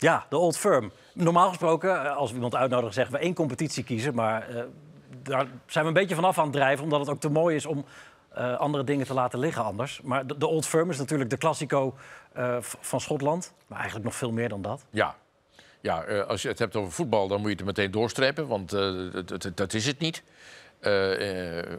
Ja, 0.00 0.26
de 0.28 0.36
Old 0.36 0.56
Firm. 0.58 0.92
Normaal 1.14 1.48
gesproken, 1.48 2.04
eh, 2.04 2.16
als 2.16 2.28
we 2.30 2.34
iemand 2.34 2.54
uitnodigen, 2.54 2.94
zeggen 2.94 3.14
we 3.14 3.20
één 3.20 3.34
competitie 3.34 3.84
kiezen. 3.84 4.14
Maar 4.14 4.48
eh, 4.48 4.62
daar 5.22 5.46
zijn 5.66 5.84
we 5.84 5.90
een 5.90 5.96
beetje 5.96 6.14
vanaf 6.14 6.38
aan 6.38 6.44
het 6.44 6.52
drijven, 6.52 6.84
omdat 6.84 7.00
het 7.00 7.08
ook 7.08 7.20
te 7.20 7.28
mooi 7.30 7.56
is 7.56 7.66
om 7.66 7.84
eh, 8.28 8.56
andere 8.58 8.84
dingen 8.84 9.06
te 9.06 9.14
laten 9.14 9.38
liggen 9.38 9.64
anders. 9.64 10.00
Maar 10.02 10.26
de, 10.26 10.46
Old 10.46 10.66
Firm 10.66 10.90
is 10.90 10.98
natuurlijk 10.98 11.30
de 11.30 11.38
Classico 11.38 11.94
v- 12.60 12.74
van 12.80 13.00
Schotland. 13.00 13.52
Maar 13.66 13.76
eigenlijk 13.78 14.06
nog 14.08 14.16
veel 14.16 14.32
meer 14.32 14.48
dan 14.48 14.62
dat. 14.62 14.84
Ja, 14.90 15.14
ja 15.80 16.00
als 16.04 16.42
je 16.42 16.48
het 16.48 16.58
hebt 16.58 16.76
over 16.76 16.92
voetbal, 16.92 17.28
dan 17.28 17.40
moet 17.40 17.50
je 17.50 17.56
het 17.56 17.64
meteen 17.64 17.90
doorstrepen, 17.90 18.46
want 18.46 18.70
dat, 19.54 19.74
is 19.74 19.86
het 19.86 19.98
niet. 19.98 20.22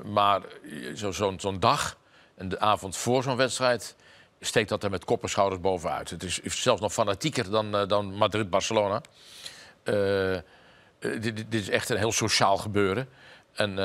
Maar 0.05 0.41
zo- 0.95 1.11
zo'n 1.11 1.39
zo'n 1.39 1.59
dag 1.59 1.97
en 2.35 2.49
de 2.49 2.59
avond 2.59 2.97
voor 2.97 3.23
zo'n 3.23 3.35
wedstrijd 3.35 3.95
steekt 4.39 4.69
dat 4.69 4.83
er 4.83 4.89
met 4.89 5.05
kop 5.05 5.23
en 5.23 5.29
schouders 5.29 5.61
bovenuit. 5.61 6.09
Het 6.09 6.23
is 6.23 6.41
zelfs 6.43 6.81
nog 6.81 6.93
fanatieker 6.93 7.49
dan, 7.49 7.75
eh, 7.75 7.87
dan 7.87 8.13
Madrid-Barcelona. 8.13 9.01
Eh, 9.83 10.35
eh, 10.35 10.41
dit, 10.99 11.35
dit- 11.35 11.53
is 11.53 11.69
echt 11.69 11.89
een 11.89 11.97
heel 11.97 12.11
sociaal 12.11 12.57
gebeuren. 12.57 13.09
En 13.53 13.75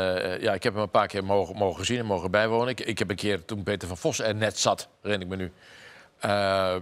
ja, 0.40 0.54
ik 0.54 0.62
heb 0.62 0.72
hem 0.74 0.82
een 0.82 0.90
paar 0.90 1.06
keer 1.06 1.24
mogen, 1.24 1.56
mogen 1.56 1.84
zien 1.84 1.98
en 1.98 2.06
mogen 2.06 2.30
bijwonen. 2.30 2.68
Ik, 2.68 2.80
ik 2.80 2.98
heb 2.98 3.10
een 3.10 3.16
keer, 3.16 3.44
toen 3.44 3.62
Peter 3.62 3.88
van 3.88 3.96
Vos 3.96 4.18
er 4.18 4.34
net 4.34 4.58
zat, 4.58 4.88
herinner 5.02 5.26
ik 5.28 5.36
me 5.36 5.42
nu... 5.42 5.52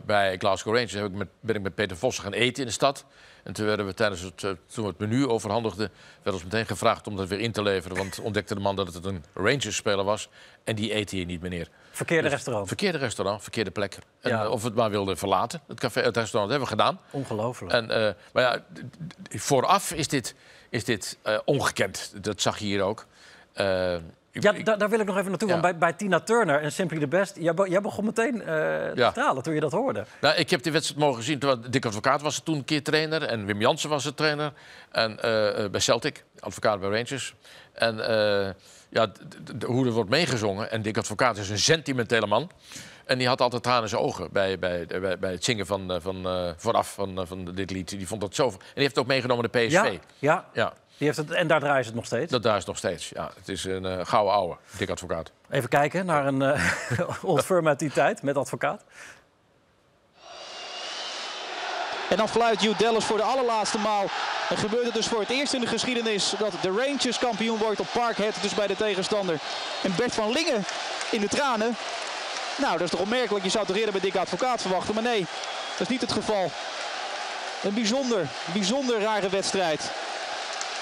bij 0.04 0.36
Glasgow 0.38 0.74
Rangers 0.74 0.92
heb 0.92 1.06
ik 1.06 1.12
met, 1.12 1.28
ben 1.40 1.54
ik 1.54 1.62
met 1.62 1.74
Peter 1.74 1.96
Vos 1.96 2.18
gaan 2.18 2.32
eten 2.32 2.62
in 2.62 2.68
de 2.68 2.74
stad. 2.74 3.04
En 3.42 3.52
toen 3.52 3.66
werden 3.66 3.86
we 3.86 3.94
tijdens 3.94 4.20
het, 4.20 4.36
toen 4.38 4.56
we 4.84 4.86
het 4.86 4.98
menu 4.98 5.26
overhandigden... 5.26 5.90
werd 6.22 6.36
ons 6.36 6.44
meteen 6.44 6.66
gevraagd 6.66 7.06
om 7.06 7.16
dat 7.16 7.28
weer 7.28 7.40
in 7.40 7.52
te 7.52 7.62
leveren. 7.62 7.96
Want 7.96 8.20
ontdekte 8.20 8.54
de 8.54 8.60
man 8.60 8.76
dat 8.76 8.94
het 8.94 9.04
een 9.04 9.24
Rangers-speler 9.34 10.04
was. 10.04 10.28
En 10.64 10.74
die 10.74 10.92
eten 10.92 11.16
hier 11.16 11.26
niet, 11.26 11.40
meneer. 11.40 11.68
Verkeerde 11.92 12.22
Dus 12.22 12.32
restaurant. 12.32 12.66
Verkeerde 12.68 12.98
restaurant, 12.98 13.42
verkeerde 13.42 13.70
plek. 13.70 13.98
En, 14.20 14.30
Ja. 14.30 14.42
eh, 14.44 14.50
of 14.50 14.60
we 14.60 14.66
het 14.66 14.76
maar 14.76 14.90
wilden 14.90 15.18
verlaten, 15.18 15.60
het, 15.68 15.80
café, 15.80 16.00
het 16.00 16.16
restaurant. 16.16 16.52
Dat 16.52 16.60
hebben 16.60 16.78
we 16.78 16.84
gedaan. 16.84 17.00
Ongelooflijk. 17.10 17.72
En, 17.72 17.90
eh, 17.90 18.12
maar 18.32 18.42
ja, 18.42 18.64
vooraf 19.30 19.92
is 19.92 20.08
dit, 20.08 20.34
is 20.70 20.84
dit 20.84 21.18
eh, 21.22 21.38
ongekend. 21.44 22.12
Dat 22.24 22.40
zag 22.40 22.58
je 22.58 22.64
hier 22.64 22.82
ook. 22.82 23.06
Ja, 24.34 24.52
ik- 24.52 24.64
daar 24.64 24.88
wil 24.88 25.00
ik 25.00 25.06
nog 25.06 25.16
even 25.16 25.28
naartoe. 25.30 25.48
Ja. 25.48 25.60
Want 25.60 25.78
bij, 25.78 25.78
bij 25.88 25.92
Tina 25.98 26.20
Turner 26.20 26.60
en 26.60 26.72
Simply 26.72 26.98
the 26.98 27.08
Best... 27.08 27.36
jij, 27.36 27.54
be- 27.54 27.68
jij 27.70 27.80
begon 27.80 28.04
meteen 28.04 28.38
te 28.38 28.92
Ja. 28.94 29.10
stralen 29.10 29.42
toen 29.42 29.54
je 29.54 29.60
dat 29.60 29.72
hoorde. 29.72 30.04
Nou, 30.20 30.34
ik 30.36 30.50
heb 30.50 30.62
die 30.62 30.72
wedstrijd 30.72 31.00
mogen 31.00 31.22
zien. 31.22 31.40
Dick 31.70 31.86
Advocaat 31.86 32.22
was 32.22 32.38
toen 32.38 32.54
een 32.56 32.64
keer 32.64 32.82
trainer. 32.82 33.22
En 33.22 33.46
Wim 33.46 33.60
Jansen 33.60 33.88
was 33.90 34.04
de 34.04 34.14
trainer. 34.14 34.52
En, 34.90 35.16
bij 35.70 35.80
Celtic, 35.80 36.24
advocaat 36.38 36.80
bij 36.80 36.88
Rangers. 36.90 37.34
En 37.72 37.96
ja, 38.92 39.12
hoe 39.66 39.86
er 39.86 39.92
wordt 39.92 40.10
meegezongen. 40.10 40.70
En 40.70 40.82
Dick 40.82 40.96
Advocaat 40.96 41.36
is 41.36 41.50
een 41.50 41.58
sentimentele 41.58 42.26
man. 42.26 42.50
En 43.04 43.18
die 43.18 43.26
had 43.26 43.40
altijd 43.40 43.62
tranen 43.62 43.82
in 43.82 43.88
zijn 43.88 44.02
ogen 44.02 44.28
bij, 44.32 44.58
bij, 44.58 44.86
bij, 44.86 45.18
bij 45.18 45.30
het 45.30 45.44
zingen 45.44 45.66
van, 45.66 45.92
eh, 45.92 46.00
van, 46.00 46.26
eh, 46.26 46.50
vooraf 46.56 46.92
van, 46.92 47.20
eh, 47.20 47.26
van 47.26 47.44
dit 47.44 47.70
lied. 47.70 47.88
Die 47.88 48.06
vond 48.06 48.20
dat 48.20 48.34
zo... 48.34 48.44
En 48.44 48.50
die 48.50 48.58
heeft 48.74 48.88
het 48.88 48.98
ook 48.98 49.06
meegenomen 49.06 49.50
de 49.50 49.58
PSV. 49.58 49.70
Ja, 49.70 49.84
ja. 50.18 50.48
Ja, 50.52 50.72
Die 50.98 51.06
heeft 51.06 51.16
het, 51.16 51.30
en 51.30 51.46
daar 51.46 51.60
draaien 51.60 51.82
ze 51.82 51.86
het 51.86 51.96
nog 51.96 52.06
steeds. 52.06 52.30
dat 52.30 52.42
daar 52.42 52.56
is 52.56 52.64
nog 52.64 52.76
steeds. 52.76 53.08
Ja, 53.08 53.30
het 53.36 53.48
is 53.48 53.64
een 53.64 54.06
gouden 54.06 54.34
ouwe, 54.34 54.56
Dick 54.76 54.90
Advocaat. 54.90 55.32
Even 55.50 55.68
kijken 55.68 56.06
naar 56.06 56.26
een 56.26 56.42
eh 56.42 57.24
old 57.24 57.44
firm 57.44 57.68
uit 57.68 57.78
die 57.78 57.92
tijd 57.92 58.22
met 58.22 58.36
advocaat. 58.36 58.84
En 62.12 62.18
dan 62.18 62.28
fluit 62.28 62.60
Hugh 62.60 62.78
Dallas 62.78 63.04
voor 63.04 63.16
de 63.16 63.22
allerlaatste 63.22 63.78
maal. 63.78 64.06
En 64.48 64.56
gebeurt 64.56 64.84
het 64.84 64.94
dus 64.94 65.06
voor 65.06 65.20
het 65.20 65.30
eerst 65.30 65.52
in 65.52 65.60
de 65.60 65.66
geschiedenis 65.66 66.34
dat 66.38 66.52
de 66.60 66.68
Rangers 66.68 67.18
kampioen 67.18 67.58
wordt 67.58 67.80
op 67.80 67.86
Parkhead, 67.92 68.34
dus 68.42 68.54
bij 68.54 68.66
de 68.66 68.76
tegenstander. 68.76 69.38
En 69.82 69.94
Bert 69.96 70.14
van 70.14 70.32
Lingen 70.32 70.64
in 71.10 71.20
de 71.20 71.28
tranen. 71.28 71.76
Nou, 72.56 72.72
dat 72.72 72.80
is 72.80 72.90
toch 72.90 73.00
opmerkelijk. 73.00 73.44
Je 73.44 73.50
zou 73.50 73.66
toch 73.66 73.76
eerder 73.76 73.92
bij 73.92 74.00
Dick 74.00 74.16
Advocaat 74.16 74.60
verwachten, 74.60 74.94
maar 74.94 75.02
nee, 75.02 75.26
dat 75.70 75.80
is 75.80 75.88
niet 75.88 76.00
het 76.00 76.12
geval. 76.12 76.50
Een 77.62 77.74
bijzonder, 77.74 78.26
bijzonder 78.52 79.00
rare 79.00 79.28
wedstrijd. 79.28 79.90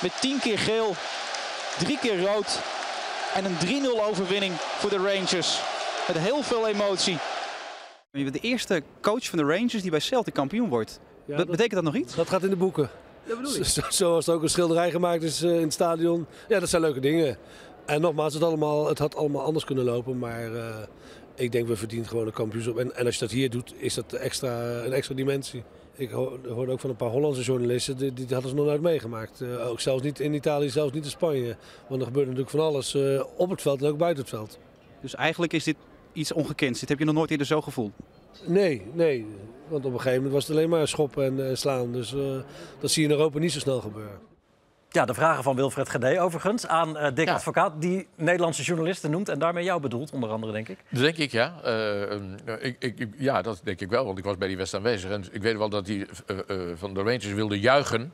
Met 0.00 0.12
10 0.20 0.38
keer 0.38 0.58
geel, 0.58 0.94
3 1.78 1.98
keer 1.98 2.20
rood 2.22 2.58
en 3.34 3.44
een 3.44 3.84
3-0 3.84 4.02
overwinning 4.08 4.54
voor 4.78 4.90
de 4.90 4.96
Rangers. 4.96 5.60
Met 6.06 6.18
heel 6.18 6.42
veel 6.42 6.68
emotie. 6.68 7.18
Je 8.12 8.22
bent 8.22 8.42
de 8.42 8.48
eerste 8.48 8.82
coach 9.00 9.24
van 9.24 9.38
de 9.38 9.44
Rangers 9.44 9.82
die 9.82 9.90
bij 9.90 10.00
Celtic 10.00 10.34
kampioen 10.34 10.68
wordt. 10.68 11.00
Ja, 11.30 11.44
betekent 11.44 11.74
dat 11.74 11.82
nog 11.82 11.96
iets? 11.96 12.14
Dat 12.14 12.28
gaat 12.28 12.42
in 12.42 12.50
de 12.50 12.56
boeken. 12.56 12.90
Zo- 13.64 13.80
Zoals 13.88 14.26
er 14.26 14.34
ook 14.34 14.42
een 14.42 14.48
schilderij 14.50 14.90
gemaakt 14.90 15.22
is 15.22 15.42
eh, 15.42 15.54
in 15.56 15.62
het 15.62 15.72
stadion. 15.72 16.26
Ja, 16.48 16.60
dat 16.60 16.68
zijn 16.68 16.82
leuke 16.82 17.00
dingen. 17.00 17.36
En 17.86 18.00
nogmaals, 18.00 18.34
het, 18.34 18.42
allemaal, 18.42 18.88
het 18.88 18.98
had 18.98 19.16
allemaal 19.16 19.42
anders 19.42 19.64
kunnen 19.64 19.84
lopen. 19.84 20.18
Maar 20.18 20.54
eh, 20.54 20.74
ik 21.34 21.52
denk, 21.52 21.66
we 21.68 21.76
verdienen 21.76 22.08
gewoon 22.08 22.26
een 22.26 22.32
kampioenschap. 22.32 22.78
En, 22.78 22.96
en 22.96 23.04
als 23.06 23.14
je 23.14 23.20
dat 23.20 23.30
hier 23.30 23.50
doet, 23.50 23.74
is 23.76 23.94
dat 23.94 24.12
extra, 24.12 24.70
een 24.84 24.92
extra 24.92 25.14
dimensie. 25.14 25.62
Ik 25.94 26.10
ho- 26.10 26.38
hoorde 26.48 26.72
ook 26.72 26.80
van 26.80 26.90
een 26.90 26.96
paar 26.96 27.10
Hollandse 27.10 27.42
journalisten, 27.42 27.96
die, 27.96 28.12
die 28.12 28.26
hadden 28.28 28.50
ze 28.50 28.56
nog 28.56 28.66
nooit 28.66 28.80
meegemaakt. 28.80 29.40
Eh, 29.40 29.68
ook 29.68 29.80
zelfs 29.80 30.02
niet 30.02 30.20
in 30.20 30.34
Italië, 30.34 30.68
zelfs 30.70 30.92
niet 30.92 31.04
in 31.04 31.10
Spanje. 31.10 31.56
Want 31.88 32.00
er 32.00 32.06
gebeurt 32.06 32.26
natuurlijk 32.26 32.50
van 32.56 32.60
alles 32.60 32.94
eh, 32.94 33.22
op 33.36 33.50
het 33.50 33.62
veld 33.62 33.82
en 33.82 33.88
ook 33.88 33.98
buiten 33.98 34.22
het 34.22 34.32
veld. 34.32 34.58
Dus 35.00 35.14
eigenlijk 35.14 35.52
is 35.52 35.64
dit 35.64 35.76
iets 36.12 36.32
ongekends. 36.32 36.80
Dit 36.80 36.88
heb 36.88 36.98
je 36.98 37.04
nog 37.04 37.14
nooit 37.14 37.30
eerder 37.30 37.46
zo 37.46 37.60
gevoeld. 37.60 37.92
Nee, 38.46 38.82
nee. 38.92 39.26
Want 39.70 39.84
op 39.84 39.92
een 39.92 39.98
gegeven 39.98 40.16
moment 40.16 40.32
was 40.32 40.46
het 40.46 40.56
alleen 40.56 40.68
maar 40.68 40.88
schoppen 40.88 41.24
en 41.24 41.48
eh, 41.48 41.54
slaan. 41.56 41.92
Dus 41.92 42.14
eh, 42.14 42.20
dat 42.80 42.90
zie 42.90 43.02
je 43.02 43.08
in 43.08 43.14
Europa 43.14 43.38
niet 43.38 43.52
zo 43.52 43.58
snel 43.58 43.80
gebeuren. 43.80 44.28
Ja, 44.92 45.04
de 45.04 45.14
vragen 45.14 45.42
van 45.42 45.56
Wilfred 45.56 45.88
Gedee 45.88 46.20
overigens 46.20 46.66
aan 46.66 46.96
eh, 46.96 47.14
Dick 47.14 47.28
Advocaat... 47.28 47.80
die 47.80 48.08
Nederlandse 48.16 48.62
journalisten 48.62 49.10
noemt 49.10 49.28
en 49.28 49.38
daarmee 49.38 49.64
jou 49.64 49.80
bedoelt, 49.80 50.12
onder 50.12 50.30
andere, 50.30 50.52
denk 50.52 50.68
ik. 50.68 50.78
Dat 50.88 51.02
denk 51.02 51.16
ik, 51.16 51.30
ja. 51.32 51.60
Eh, 51.62 52.12
eh, 52.12 52.20
ik, 52.58 52.76
ik, 52.78 53.08
ja, 53.18 53.42
dat 53.42 53.60
denk 53.64 53.80
ik 53.80 53.88
wel, 53.88 54.04
want 54.04 54.18
ik 54.18 54.24
was 54.24 54.36
bij 54.36 54.48
die 54.48 54.56
wedstrijd 54.56 54.84
aanwezig. 54.84 55.10
En 55.10 55.24
ik 55.32 55.42
weet 55.42 55.56
wel 55.56 55.68
dat 55.68 55.86
die 55.86 56.06
eh, 56.26 56.38
eh, 56.38 56.76
van 56.76 56.94
de 56.94 57.00
Rangers 57.00 57.32
wilde 57.32 57.60
juichen 57.60 58.12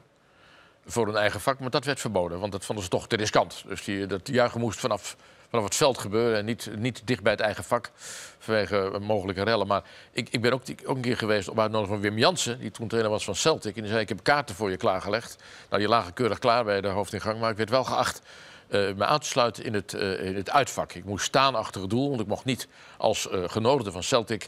voor 0.87 1.07
hun 1.07 1.17
eigen 1.17 1.41
vak, 1.41 1.59
maar 1.61 1.71
dat 1.71 1.85
werd 1.85 2.01
verboden. 2.01 2.41
Want 2.41 2.53
dat 2.53 2.65
vonden 2.65 2.85
ze 2.85 2.91
toch 2.91 3.09
te 3.09 3.17
riskant. 3.17 3.65
Dus 3.67 3.85
die, 3.85 4.07
dat 4.07 4.29
juichen 4.29 4.61
moest 4.61 4.79
vanaf, 4.81 5.17
vanaf 5.51 5.65
het 5.65 5.75
veld 5.75 5.99
gebeuren 5.99 6.39
en 6.39 6.45
niet, 6.45 6.71
niet 6.79 7.03
dicht 7.05 7.23
bij 7.23 7.33
het 7.33 7.41
eigen 7.41 7.65
vak 7.65 7.91
vanwege 8.39 8.99
mogelijke 9.01 9.43
rellen. 9.43 9.67
Maar 9.67 9.83
ik, 10.13 10.29
ik 10.31 10.41
ben 10.41 10.53
ook, 10.53 10.67
die- 10.67 10.87
ook 10.87 10.97
een 10.97 11.03
keer 11.03 11.17
geweest 11.17 11.49
op 11.49 11.59
uitnodiging 11.61 12.01
van 12.01 12.11
Wim 12.11 12.19
Jansen, 12.19 12.59
die 12.59 12.71
toen 12.71 12.89
trainer 12.89 13.11
was 13.13 13.25
van 13.25 13.35
Celtic. 13.35 13.75
En 13.77 13.81
die 13.83 13.91
zei, 13.91 14.03
ik 14.03 14.09
heb 14.09 14.23
kaarten 14.23 14.55
voor 14.55 14.71
je 14.71 14.77
klaargelegd. 14.77 15.37
Nou, 15.69 15.81
die 15.81 15.91
lagen 15.91 16.13
keurig 16.13 16.39
klaar 16.39 16.65
bij 16.65 16.81
de 16.81 16.89
hoofdingang, 16.89 17.41
maar 17.41 17.51
ik 17.51 17.57
werd 17.57 17.71
wel 17.71 17.85
geacht 17.85 18.23
eh, 18.69 18.81
me 18.97 19.05
aan 19.05 19.19
te 19.21 19.27
sluiten 19.27 19.65
in 19.65 19.75
het, 19.75 19.95
eh, 19.95 20.25
in 20.25 20.37
het 20.37 20.51
uitvak. 20.51 20.93
Ik 20.93 21.05
moest 21.05 21.25
staan 21.25 21.55
achter 21.55 21.81
het 21.81 21.91
doel, 21.91 22.09
want 22.09 22.21
ik 22.21 22.27
mocht 22.27 22.45
niet 22.45 22.69
als 22.99 23.29
eh 23.29 23.43
genodigde 23.47 23.93
van 23.93 24.03
Celtic 24.03 24.47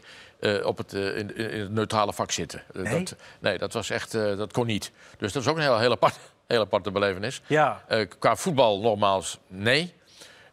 op 0.63 0.77
het, 0.77 0.93
in, 0.93 1.35
in 1.35 1.59
het 1.59 1.71
neutrale 1.71 2.13
vak 2.13 2.31
zitten. 2.31 2.63
Nee? 2.73 3.03
Dat, 3.03 3.15
nee, 3.39 3.57
dat, 3.57 3.73
was 3.73 3.89
echt, 3.89 4.11
dat 4.11 4.53
kon 4.53 4.65
niet. 4.65 4.91
Dus 5.17 5.33
dat 5.33 5.41
is 5.41 5.47
ook 5.47 5.55
een 5.55 5.61
heel, 5.61 5.79
heel, 5.79 5.91
apart, 5.91 6.15
heel 6.47 6.61
aparte 6.61 6.91
belevenis. 6.91 7.41
Ja. 7.47 7.83
Qua 8.19 8.35
voetbal 8.35 8.79
nogmaals, 8.81 9.37
nee. 9.47 9.93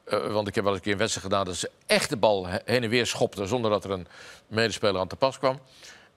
Eh, 0.06 0.32
want 0.32 0.48
ik 0.48 0.54
heb 0.54 0.64
wel 0.64 0.72
eens 0.72 0.80
een 0.80 0.84
keer 0.84 0.92
een 0.92 0.98
wedstrijd 0.98 1.26
gedaan 1.26 1.44
dat 1.44 1.56
ze 1.56 1.70
echt 1.86 2.10
de 2.10 2.16
bal 2.16 2.46
he- 2.46 2.58
heen 2.64 2.82
en 2.82 2.88
weer 2.90 3.06
schopten 3.06 3.48
zonder 3.48 3.70
dat 3.70 3.84
er 3.84 3.90
een 3.90 4.06
medespeler 4.46 5.00
aan 5.00 5.08
te 5.08 5.16
pas 5.16 5.38
kwam. 5.38 5.60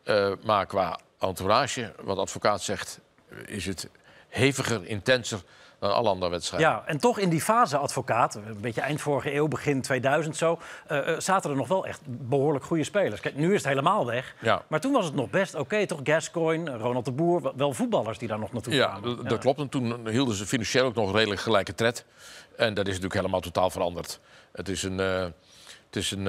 Eh, 0.04 0.32
maar 0.44 0.66
qua 0.66 1.00
entourage, 1.20 1.94
wat 2.02 2.18
advocaat 2.18 2.62
zegt, 2.62 3.00
is 3.46 3.66
het 3.66 3.90
heviger, 4.28 4.86
intenser 4.86 5.42
dan 5.80 5.94
alle 5.94 6.10
andere 6.10 6.32
wedstrijden. 6.32 6.70
Ja, 6.70 6.84
en 6.86 6.98
toch 6.98 7.20
in 7.20 7.30
die 7.30 7.42
fase, 7.42 7.78
advocaat, 7.78 8.36
een 8.36 8.58
beetje 8.62 8.82
eind 8.82 9.02
vorige 9.02 9.34
eeuw, 9.34 9.48
begin 9.48 9.82
2000 9.82 10.36
zo... 10.38 10.60
eh, 10.88 11.14
eh, 11.14 11.20
zaten 11.20 11.50
er 11.50 11.56
nog 11.56 11.68
wel 11.68 11.86
echt 11.86 12.02
behoorlijk 12.06 12.66
goede 12.66 12.84
spelers. 12.84 13.22
Kijk, 13.22 13.36
nu 13.36 13.48
is 13.54 13.60
het 13.60 13.68
helemaal 13.68 14.06
weg. 14.06 14.36
Ja. 14.42 14.62
Maar 14.68 14.80
toen 14.80 14.92
was 14.92 15.06
het 15.06 15.16
nog 15.16 15.30
best 15.30 15.56
oké, 15.56 15.86
toch? 15.86 16.00
Gascoigne, 16.04 16.78
Ronald 16.78 17.06
de 17.06 17.12
Boer, 17.12 17.52
wel- 17.56 17.74
voetballers 17.74 18.18
die 18.18 18.28
daar 18.28 18.40
nog 18.40 18.52
naartoe 18.54 18.74
Ja, 18.74 18.88
kwamen. 18.88 19.26
d- 19.26 19.30
dat 19.30 19.40
klopt. 19.40 19.60
En 19.60 19.70
toen 19.70 20.08
hielden 20.10 20.36
ze 20.36 20.46
financieel 20.46 20.86
ook 20.86 20.96
nog 20.96 21.14
redelijk 21.16 21.42
gelijke 21.42 21.76
tred. 21.76 22.06
En 22.58 22.74
dat 22.74 22.86
is 22.86 22.94
natuurlijk 22.94 23.20
helemaal 23.22 23.40
totaal 23.42 23.70
veranderd. 23.70 24.20
Het 24.52 24.70
is 24.70 24.84
een... 24.84 25.00
eh, 25.00 25.26
het 25.86 25.96
is 25.98 26.12
een, 26.12 26.28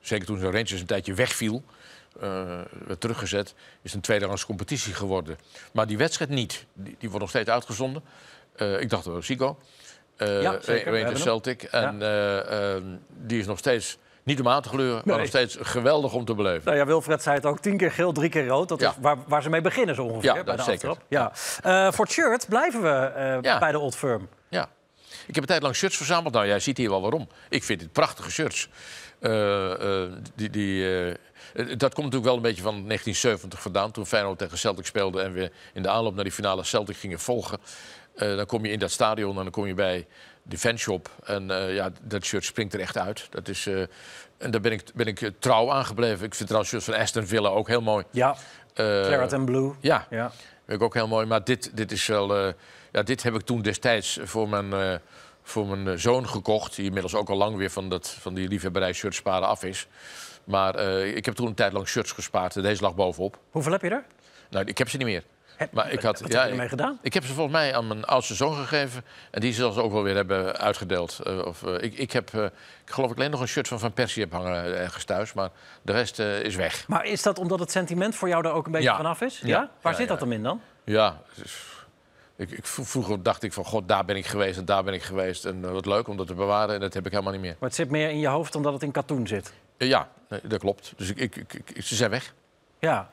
zeker 0.00 0.26
toen 0.26 0.38
de 0.38 0.44
Rangers 0.50 0.72
een 0.80 0.86
tijdje 0.86 1.14
wegviel, 1.14 1.62
werd 2.86 3.00
teruggezet, 3.00 3.54
is 3.82 3.94
een 3.94 4.00
tweederangs 4.00 4.46
competitie 4.46 4.94
geworden. 4.94 5.38
Maar 5.72 5.86
die 5.86 5.98
wedstrijd 5.98 6.30
niet. 6.30 6.66
Die, 6.72 6.96
die 6.98 7.08
wordt 7.08 7.20
nog 7.20 7.28
steeds 7.28 7.50
uitgezonden. 7.50 8.02
Eh, 8.56 8.80
ik 8.80 8.90
dacht 8.90 9.04
dat 9.04 9.14
was 9.14 9.26
Zico. 9.26 9.58
Eh 10.16 10.42
Ja, 10.42 10.60
zeker. 10.60 11.18
Celtic. 11.18 11.62
En 11.62 12.02
eh, 12.02 12.74
eh, 12.76 12.82
die 13.08 13.38
is 13.40 13.46
nog 13.46 13.58
steeds 13.58 13.98
niet 14.22 14.40
om 14.40 14.48
aan 14.48 14.62
te 14.62 14.68
gleuren, 14.68 14.94
maar 14.94 15.04
Nee. 15.06 15.16
nog 15.16 15.26
steeds 15.26 15.56
geweldig 15.60 16.12
om 16.12 16.24
te 16.24 16.34
beleven. 16.34 16.62
Nou 16.64 16.76
ja, 16.76 16.86
Wilfred 16.86 17.22
zei 17.22 17.36
het 17.36 17.46
ook, 17.46 17.58
tien 17.58 17.76
keer 17.76 17.92
geel, 17.92 18.12
drie 18.12 18.28
keer 18.30 18.46
rood. 18.46 18.68
Dat 18.68 18.80
Ja. 18.80 18.90
is 18.90 18.96
waar, 19.00 19.16
waar 19.26 19.42
ze 19.42 19.50
mee 19.50 19.60
beginnen 19.60 19.94
zo 19.94 20.02
ongeveer, 20.04 20.34
Ja, 20.34 20.44
bij 20.44 20.56
de 20.56 20.62
zeker. 20.62 20.88
aftrap. 20.88 21.06
Ja. 21.08 21.32
Eh, 21.62 21.92
voor 21.92 22.04
het 22.04 22.14
shirt 22.14 22.46
blijven 22.48 22.82
we 22.82 22.88
eh, 22.88 23.38
Ja. 23.40 23.58
bij 23.58 23.72
de 23.72 23.78
Old 23.78 23.96
Firm. 23.96 24.28
Ik 25.26 25.34
heb 25.34 25.42
een 25.44 25.48
tijd 25.50 25.62
lang 25.62 25.74
shirts 25.74 25.96
verzameld. 25.96 26.34
Nou, 26.34 26.46
jij 26.46 26.60
ziet 26.60 26.76
hier 26.76 26.90
wel 26.90 27.00
waarom. 27.00 27.28
Ik 27.48 27.64
vind 27.64 27.80
dit 27.80 27.92
prachtige 27.92 28.30
shirts. 28.30 28.68
Eh, 29.24 30.02
eh, 30.02 30.10
die, 30.34 30.50
die, 30.50 30.98
eh, 31.04 31.14
dat 31.54 31.94
komt 31.94 31.96
natuurlijk 31.96 32.24
wel 32.24 32.36
een 32.36 32.42
beetje 32.42 32.62
van 32.62 32.86
1970 32.86 33.62
vandaan. 33.62 33.90
Toen 33.90 34.06
Feyenoord 34.06 34.38
tegen 34.38 34.58
Celtic 34.58 34.86
speelde 34.86 35.22
en 35.22 35.32
we 35.32 35.50
in 35.72 35.82
de 35.82 35.88
aanloop 35.88 36.14
naar 36.14 36.24
die 36.24 36.32
finale 36.32 36.64
Celtic 36.64 36.96
gingen 36.96 37.20
volgen. 37.20 37.58
Dan 38.16 38.46
kom 38.46 38.64
je 38.64 38.72
in 38.72 38.78
dat 38.78 38.90
stadion 38.90 39.36
en 39.36 39.42
dan 39.42 39.50
kom 39.50 39.66
je 39.66 39.74
bij 39.74 40.06
de 40.42 40.58
fanshop. 40.58 41.10
En 41.24 41.46
ja, 41.48 41.90
dat 42.02 42.24
shirt 42.24 42.44
springt 42.44 42.74
er 42.74 42.80
echt 42.80 42.98
uit. 42.98 43.26
Dat 43.30 43.48
is, 43.48 43.66
en 44.38 44.50
daar 44.50 44.60
ben 44.60 44.72
ik, 44.72 44.82
ben 44.94 45.06
ik 45.06 45.30
trouw 45.38 45.70
aan 45.70 45.84
gebleven. 45.84 46.26
Ik 46.26 46.34
vind 46.34 46.48
trouwens 46.48 46.72
het 46.72 46.82
shirt 46.82 46.94
van 46.96 47.04
Aston 47.04 47.26
Villa 47.26 47.48
ook 47.48 47.68
heel 47.68 47.82
mooi. 47.82 48.04
Ja, 48.10 48.36
Claret 48.74 49.32
and 49.32 49.44
Blue. 49.44 49.72
ja, 49.80 50.06
Ja. 50.10 50.30
vind 50.66 50.80
ik 50.80 50.82
ook 50.82 50.94
heel 50.94 51.08
mooi. 51.08 51.26
Maar 51.26 51.44
dit, 51.44 51.70
dit 51.76 51.92
is 51.92 52.06
wel. 52.06 52.54
Ja, 52.94 53.02
dit 53.02 53.22
heb 53.22 53.34
ik 53.34 53.40
toen 53.40 53.62
destijds 53.62 54.18
voor 54.22 54.48
mijn, 54.48 54.72
eh, 54.72 54.94
voor 55.42 55.66
mijn 55.66 55.88
eh, 55.88 55.94
zoon 55.96 56.28
gekocht. 56.28 56.76
Die 56.76 56.84
inmiddels 56.84 57.14
ook 57.14 57.28
al 57.28 57.36
lang 57.36 57.56
weer 57.56 57.70
van, 57.70 57.88
dat, 57.88 58.08
van 58.20 58.34
die 58.34 58.48
liefhebberij 58.48 58.92
shirts 58.92 59.16
sparen 59.16 59.48
af 59.48 59.64
is. 59.64 59.86
Maar 60.44 60.74
eh, 60.74 61.16
ik 61.16 61.24
heb 61.24 61.34
toen 61.34 61.46
een 61.46 61.54
tijd 61.54 61.72
lang 61.72 61.88
shirts 61.88 62.12
gespaard. 62.12 62.62
Deze 62.62 62.82
lag 62.82 62.94
bovenop. 62.94 63.38
Hoeveel 63.50 63.72
heb 63.72 63.82
je 63.82 63.88
er? 63.90 64.04
Nou, 64.50 64.64
ik 64.64 64.78
heb 64.78 64.88
ze 64.88 64.96
niet 64.96 65.06
meer. 65.06 65.22
Maar 65.72 65.90
ik 65.92 66.00
had, 66.02 66.20
wat 66.20 66.32
heb 66.32 66.42
je 66.44 66.50
ermee 66.50 66.68
gedaan? 66.68 66.98
Ik 67.02 67.14
heb 67.14 67.24
ze 67.24 67.32
volgens 67.32 67.56
mij 67.56 67.74
aan 67.74 67.86
mijn 67.86 68.04
oudste 68.04 68.34
zoon 68.34 68.54
gegeven. 68.54 69.04
En 69.30 69.40
die 69.40 69.52
zal 69.52 69.72
ze 69.72 69.82
ook 69.82 69.92
wel 69.92 70.02
weer 70.02 70.14
hebben 70.14 70.56
uitgedeeld. 70.56 71.20
Of, 71.44 71.62
ik, 71.62 71.94
ik 71.98 72.12
heb, 72.12 72.30
ik 72.84 72.90
geloof 72.92 73.10
ik 73.10 73.16
alleen 73.16 73.30
nog 73.30 73.40
een 73.40 73.48
shirt 73.48 73.68
van 73.68 73.78
Van 73.78 73.92
Persie 73.92 74.22
heb 74.22 74.32
hangen 74.32 74.78
ergens 74.78 75.04
thuis. 75.04 75.32
Maar 75.32 75.50
de 75.82 75.92
rest 75.92 76.18
is 76.18 76.54
weg. 76.56 76.88
Maar 76.88 77.04
is 77.04 77.22
dat 77.22 77.38
omdat 77.38 77.58
het 77.60 77.70
sentiment 77.70 78.14
voor 78.14 78.28
jou 78.28 78.42
daar 78.42 78.52
ook 78.52 78.66
een 78.66 78.72
beetje 78.72 78.88
Ja. 78.88 78.96
vanaf 78.96 79.20
is? 79.20 79.38
Ja? 79.40 79.48
Ja. 79.48 79.70
Waar 79.80 79.92
Ja, 79.92 79.98
zit 79.98 80.06
ja. 80.08 80.12
dat 80.12 80.20
hem 80.22 80.32
in 80.32 80.42
dan? 80.42 80.60
Ja, 80.84 81.22
ik, 82.36 82.50
ik, 82.50 82.66
vro- 82.66 82.84
vroeger 82.84 83.22
dacht 83.22 83.42
ik 83.42 83.52
van, 83.52 83.64
god, 83.64 83.88
daar 83.88 84.04
ben 84.04 84.16
ik 84.16 84.26
geweest 84.26 84.58
en 84.58 84.64
daar 84.64 84.84
ben 84.84 84.94
ik 84.94 85.02
geweest. 85.02 85.44
En 85.44 85.64
eh, 85.64 85.70
wat 85.70 85.86
leuk 85.86 86.08
om 86.08 86.16
dat 86.16 86.26
te 86.26 86.34
bewaren. 86.34 86.74
En 86.74 86.80
dat 86.80 86.94
heb 86.94 87.06
ik 87.06 87.10
helemaal 87.12 87.32
niet 87.32 87.40
meer. 87.42 87.56
Maar 87.58 87.68
het 87.68 87.78
zit 87.78 87.90
meer 87.90 88.10
in 88.10 88.18
je 88.18 88.28
hoofd 88.28 88.54
omdat 88.54 88.72
het 88.72 88.82
in 88.82 88.90
katoen 88.90 89.26
zit. 89.26 89.52
Eh, 89.76 89.88
ja, 89.88 90.08
nee, 90.28 90.40
dat 90.42 90.60
klopt. 90.60 90.92
Dus 90.96 91.12
ik, 91.12 91.36
ik, 91.36 91.62
ze 91.82 91.94
zijn 91.94 92.10
weg. 92.10 92.34
Ja. 92.78 93.10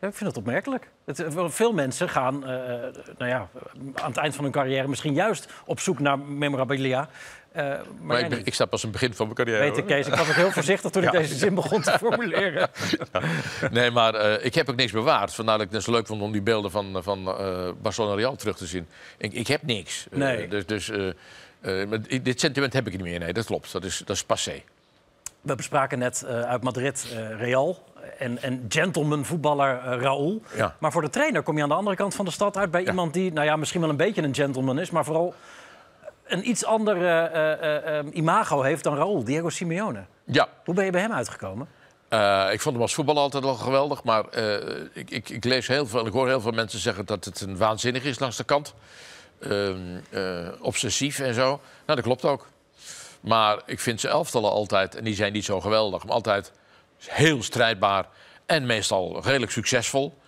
ja 0.00 0.08
ik 0.08 0.14
vind 0.14 0.24
dat 0.24 0.36
opmerkelijk. 0.36 0.90
Het, 1.04 1.20
eh, 1.20 1.48
veel 1.48 1.72
mensen 1.72 2.08
gaan 2.08 2.38
nou 2.38 3.26
ja, 3.26 3.48
aan 3.94 4.08
het 4.08 4.16
eind 4.16 4.34
van 4.34 4.44
hun 4.44 4.52
carrière 4.52 4.88
misschien 4.88 5.14
juist 5.14 5.48
op 5.64 5.80
zoek 5.80 5.98
naar 5.98 6.18
memorabilia. 6.18 7.08
Eh, 7.54 7.64
maar 7.64 7.80
Maar, 8.00 8.20
ik, 8.20 8.28
ben- 8.28 8.44
ik 8.44 8.54
sta 8.54 8.64
pas 8.64 8.84
aan 8.84 8.90
het 8.90 9.00
begin 9.00 9.16
van 9.16 9.26
mijn 9.26 9.36
carrière. 9.36 9.58
Weet 9.58 9.76
ik. 9.76 9.86
Kees. 9.86 10.06
Ik 10.06 10.14
was 10.14 10.28
ook 10.28 10.34
heel 10.34 10.50
voorzichtig 10.50 10.90
toen 10.90 11.02
ik 11.02 11.10
deze 11.20 11.34
zin 11.34 11.54
begon 11.54 11.82
te 11.82 11.90
formuleren. 11.98 12.68
Nee, 13.70 13.90
maar 13.90 14.14
eh, 14.14 14.44
ik 14.44 14.54
heb 14.54 14.68
ook 14.70 14.76
niks 14.76 14.92
bewaard. 14.92 15.34
Vandaar 15.34 15.58
dat 15.58 15.66
ik 15.66 15.72
het 15.72 15.82
zo 15.82 15.90
leuk 15.90 16.06
vond 16.06 16.22
om 16.22 16.32
die 16.32 16.42
beelden 16.42 16.70
van, 16.70 17.02
van 17.02 17.28
eh, 17.28 17.68
Barcelona 17.82 18.14
Real 18.14 18.36
terug 18.36 18.56
te 18.56 18.66
zien. 18.66 18.86
Ik, 19.18 19.32
ik 19.32 19.46
heb 19.46 19.62
niks. 19.62 20.06
Nee. 20.10 20.48
dus 20.48 20.66
dus 20.66 20.90
maar 21.88 22.22
dit 22.22 22.40
sentiment 22.40 22.72
heb 22.72 22.86
ik 22.86 22.92
niet 22.92 23.02
meer. 23.02 23.18
Nee, 23.18 23.32
dat 23.32 23.44
klopt. 23.44 23.72
Dat 23.72 23.84
is, 23.84 23.98
dat 24.06 24.16
is 24.16 24.24
passé. 24.24 24.62
We 25.40 25.54
bespraken 25.54 25.98
net 25.98 26.24
uit 26.26 26.62
Madrid 26.62 27.06
Real 27.38 27.82
en, 28.18 28.42
en 28.42 28.64
gentleman 28.68 29.24
voetballer 29.24 29.80
Raúl. 29.82 30.42
Ja. 30.56 30.76
Maar 30.78 30.92
voor 30.92 31.02
de 31.02 31.10
trainer 31.10 31.42
kom 31.42 31.56
je 31.56 31.62
aan 31.62 31.68
de 31.68 31.74
andere 31.74 31.96
kant 31.96 32.14
van 32.14 32.24
de 32.24 32.30
stad 32.30 32.56
uit... 32.56 32.70
bij 32.70 32.86
iemand 32.86 33.12
die 33.14 33.32
nou 33.32 33.46
ja, 33.46 33.56
misschien 33.56 33.80
wel 33.80 33.90
een 33.90 33.96
beetje 33.96 34.22
een 34.22 34.34
gentleman 34.34 34.78
is... 34.78 34.90
maar 34.90 35.04
vooral 35.04 35.34
een 36.26 36.48
iets 36.48 36.64
ander 36.64 36.96
eh, 36.96 37.24
eh, 37.24 37.98
eh, 37.98 38.06
imago 38.12 38.62
heeft 38.62 38.84
dan 38.84 38.96
Raúl, 38.96 39.24
Diego 39.24 39.48
Simeone. 39.48 40.04
Ja. 40.24 40.48
Hoe 40.64 40.74
ben 40.74 40.84
je 40.84 40.90
bij 40.90 41.00
hem 41.00 41.12
uitgekomen? 41.12 41.68
Ik 42.52 42.60
vond 42.60 42.74
hem 42.74 42.82
als 42.82 42.94
voetballer 42.94 43.22
altijd 43.22 43.44
wel 43.44 43.54
geweldig. 43.54 44.04
Maar 44.04 44.24
ik, 44.92 45.10
ik, 45.10 45.28
ik 45.28 45.44
lees 45.44 45.66
heel 45.66 45.86
veel 45.86 46.00
en 46.00 46.06
ik 46.06 46.12
hoor 46.12 46.28
heel 46.28 46.40
veel 46.40 46.52
mensen 46.52 46.78
zeggen 46.78 47.06
dat 47.06 47.24
het 47.24 47.40
een 47.40 47.56
waanzinnig 47.56 48.04
is 48.04 48.18
langs 48.18 48.36
de 48.36 48.44
kant. 48.44 48.74
Ehm, 49.40 50.00
eh, 50.10 50.48
obsessief 50.60 51.18
en 51.18 51.34
zo. 51.34 51.46
Nou, 51.46 51.60
dat 51.86 52.00
klopt 52.00 52.24
ook. 52.24 52.46
Maar 53.20 53.62
ik 53.66 53.80
vind 53.80 54.00
zijn 54.00 54.12
elftallen 54.12 54.50
altijd, 54.50 54.94
en 54.94 55.04
die 55.04 55.14
zijn 55.14 55.32
niet 55.32 55.44
zo 55.44 55.60
geweldig, 55.60 56.04
maar 56.04 56.14
altijd 56.14 56.52
heel 56.98 57.42
strijdbaar 57.42 58.06
en 58.46 58.66
meestal 58.66 59.22
redelijk 59.22 59.52
succesvol. 59.52 60.18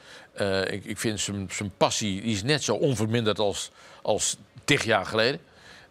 Ik, 0.71 0.85
ik 0.85 0.99
vind 0.99 1.21
zijn, 1.21 1.49
zijn 1.51 1.73
passie 1.77 2.21
die 2.21 2.33
is 2.33 2.43
net 2.43 2.63
zo 2.63 2.75
onverminderd 2.75 3.39
als, 3.39 3.71
als 4.03 4.37
tig 4.65 4.85
jaar 4.85 5.07
geleden. 5.07 5.41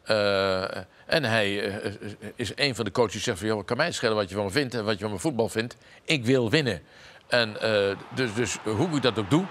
Eh, 0.06 0.62
en 1.06 1.24
hij 1.24 1.72
eh, 1.82 1.92
is 2.36 2.52
een 2.56 2.76
van 2.76 2.86
de 2.86 2.92
coaches 2.92 3.12
die 3.12 3.22
zegt 3.22 3.38
van... 3.40 3.48
Joh, 3.48 3.66
kan 3.66 3.78
mij 3.78 3.92
schelen 3.92 4.16
wat 4.16 4.30
je 4.30 4.36
van 4.36 4.44
me 4.46 4.52
vindt 4.52 4.74
en 4.74 4.86
wat 4.86 4.94
je 4.94 5.00
van 5.00 5.10
mijn 5.10 5.22
voetbal 5.22 5.50
vindt. 5.50 5.78
Ik 6.04 6.26
wil 6.26 6.50
winnen. 6.50 6.82
En 7.28 7.62
eh, 7.62 7.96
dus, 8.14 8.34
dus 8.34 8.58
hoe 8.64 8.96
ik 8.96 9.02
dat 9.02 9.20
ook 9.20 9.30
doe... 9.30 9.46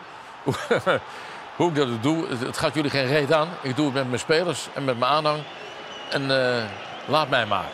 hoe 1.56 1.68
ik 1.68 1.74
dat 1.74 1.88
ook 1.88 2.02
doe, 2.02 2.26
het, 2.28 2.56
gaat 2.56 2.74
jullie 2.74 2.90
geen 2.90 3.06
reet 3.06 3.32
aan. 3.32 3.48
Ik 3.62 3.76
doe 3.76 3.84
het 3.84 3.94
met 3.94 4.06
mijn 4.06 4.18
spelers 4.18 4.68
en 4.74 4.84
met 4.84 4.98
mijn 4.98 5.10
aanhang. 5.12 5.42
En 6.10 6.30
eh, 6.30 6.64
laat 7.06 7.28
mij 7.28 7.46
maar. 7.46 7.68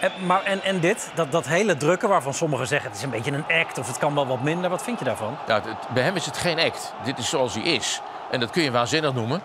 En, 0.00 0.12
maar, 0.26 0.42
en, 0.42 0.62
en 0.62 0.80
dit, 0.80 1.10
dat, 1.14 1.32
dat 1.32 1.46
hele 1.46 1.76
drukken 1.76 2.08
waarvan 2.08 2.34
sommigen 2.34 2.66
zeggen... 2.66 2.88
het 2.88 2.98
is 2.98 3.04
een 3.04 3.10
beetje 3.10 3.32
een 3.32 3.60
act 3.60 3.78
of 3.78 3.86
het 3.86 3.98
kan 3.98 4.14
wel 4.14 4.26
wat 4.26 4.42
minder. 4.42 4.70
Wat 4.70 4.82
vind 4.82 4.98
je 4.98 5.04
daarvan? 5.04 5.36
Ja, 5.46 5.54
het- 5.54 5.94
bij 5.94 6.02
hem 6.02 6.16
is 6.16 6.26
het 6.26 6.36
geen 6.36 6.58
act. 6.58 6.92
Dit 7.04 7.18
is 7.18 7.28
zoals 7.28 7.54
hij 7.54 7.62
is. 7.62 8.00
En 8.30 8.40
dat 8.40 8.50
kun 8.50 8.62
je 8.62 8.70
waanzinnig 8.70 9.12
noemen. 9.12 9.42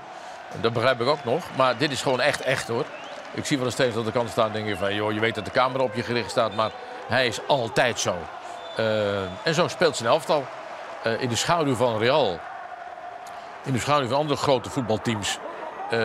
Dat 0.62 0.74
begrijp 0.74 1.02
ik 1.02 1.08
ook 1.08 1.24
nog. 1.24 1.44
Maar 1.58 1.78
dit 1.78 1.92
is 1.92 2.02
gewoon 2.02 2.22
echt 2.22 2.42
echt 2.42 2.68
hoor. 2.68 2.86
Ik 3.34 3.46
zie 3.46 3.58
wel 3.58 3.66
eens 3.66 3.76
steeds 3.76 3.96
aan 3.98 4.04
de 4.04 4.12
kant 4.12 4.30
staan 4.30 4.48
en 4.48 4.54
denk 4.54 4.68
je 4.68 4.78
van... 4.78 4.96
joh, 4.96 5.12
je 5.14 5.20
weet 5.20 5.36
dat 5.36 5.46
de 5.46 5.52
camera 5.52 5.84
op 5.84 5.96
je 5.96 6.04
gericht 6.04 6.30
staat, 6.30 6.56
maar 6.56 6.72
hij 7.08 7.28
is 7.28 7.40
altijd 7.48 8.00
zo. 8.00 8.16
Eh, 8.76 9.22
en 9.44 9.54
zo 9.54 9.68
speelt 9.68 9.96
zijn 9.96 10.10
elftal. 10.10 10.46
Eh, 11.04 11.22
in 11.22 11.30
de 11.30 11.36
schaduw 11.36 11.76
van 11.76 11.98
Real. 11.98 12.40
In 13.64 13.74
de 13.74 13.80
schaduw 13.80 14.08
van 14.08 14.18
andere 14.18 14.40
grote 14.40 14.70
voetbalteams. 14.70 15.40
eh, 15.90 16.00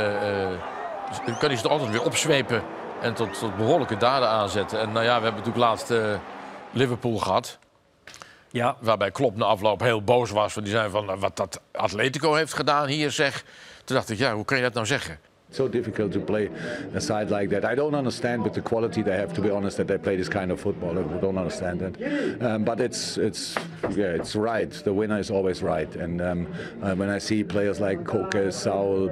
kan 1.25 1.49
hij 1.49 1.57
zich 1.57 1.63
er 1.63 1.71
altijd 1.71 1.91
weer 1.91 2.03
opzwepen. 2.03 2.63
En 3.01 3.15
tot, 3.15 3.39
tot 3.39 3.57
behoorlijke 3.57 3.97
daden 3.97 4.29
aanzetten. 4.29 4.81
En 4.81 4.93
nou 4.93 5.05
ja, 5.05 5.19
we 5.19 5.25
hebben 5.25 5.45
natuurlijk 5.45 5.57
laatst 5.57 5.93
Liverpool 6.71 7.19
gehad. 7.19 7.59
Ja. 8.51 8.77
Waarbij 8.81 9.11
Klopp 9.11 9.37
na 9.37 9.45
afloop 9.45 9.81
heel 9.81 10.03
boos 10.03 10.31
was. 10.31 10.55
Want 10.55 10.67
die 10.67 10.75
zei 10.75 10.91
van, 10.91 11.21
wat 11.21 11.37
dat 11.37 11.61
Atletico 11.73 12.35
heeft 12.35 12.55
gedaan 12.55 12.87
hier 12.87 13.11
zeg. 13.11 13.45
Toen 13.91 13.99
dacht 13.99 14.11
ik, 14.11 14.19
ja, 14.19 14.35
hoe 14.35 14.45
kan 14.45 14.57
je 14.57 14.63
dat 14.63 14.75
nou 14.75 14.87
zeggen? 14.87 15.19
so 15.53 15.69
difficult 15.69 16.13
to 16.13 16.21
play 16.21 16.49
a 16.95 17.01
side 17.01 17.31
like 17.31 17.51
that. 17.51 17.65
I 17.65 17.75
don't 17.75 17.95
understand 17.95 18.45
with 18.45 18.55
the 18.55 18.61
quality 18.61 19.03
they 19.03 19.17
have. 19.17 19.33
To 19.35 19.41
be 19.41 19.51
honest, 19.51 19.77
that 19.79 19.89
they 19.89 19.99
play 19.99 20.17
this 20.17 20.29
kind 20.29 20.53
of 20.53 20.61
football. 20.61 20.99
I 20.99 21.03
don't 21.21 21.39
understand 21.39 21.81
that. 21.81 22.43
Um, 22.43 22.65
but 22.65 22.81
it's 22.81 23.19
it's 23.19 23.57
yeah, 23.91 24.15
it's 24.19 24.37
right. 24.37 24.71
The 24.71 24.93
winner 24.93 25.19
is 25.19 25.31
always 25.31 25.63
right. 25.63 25.93
And 25.97 26.21
um, 26.21 26.47
uh, 26.83 26.95
when 26.95 27.09
I 27.09 27.19
see 27.19 27.43
players 27.43 27.81
like 27.81 28.05
Koke, 28.05 28.53
Saul, 28.53 29.11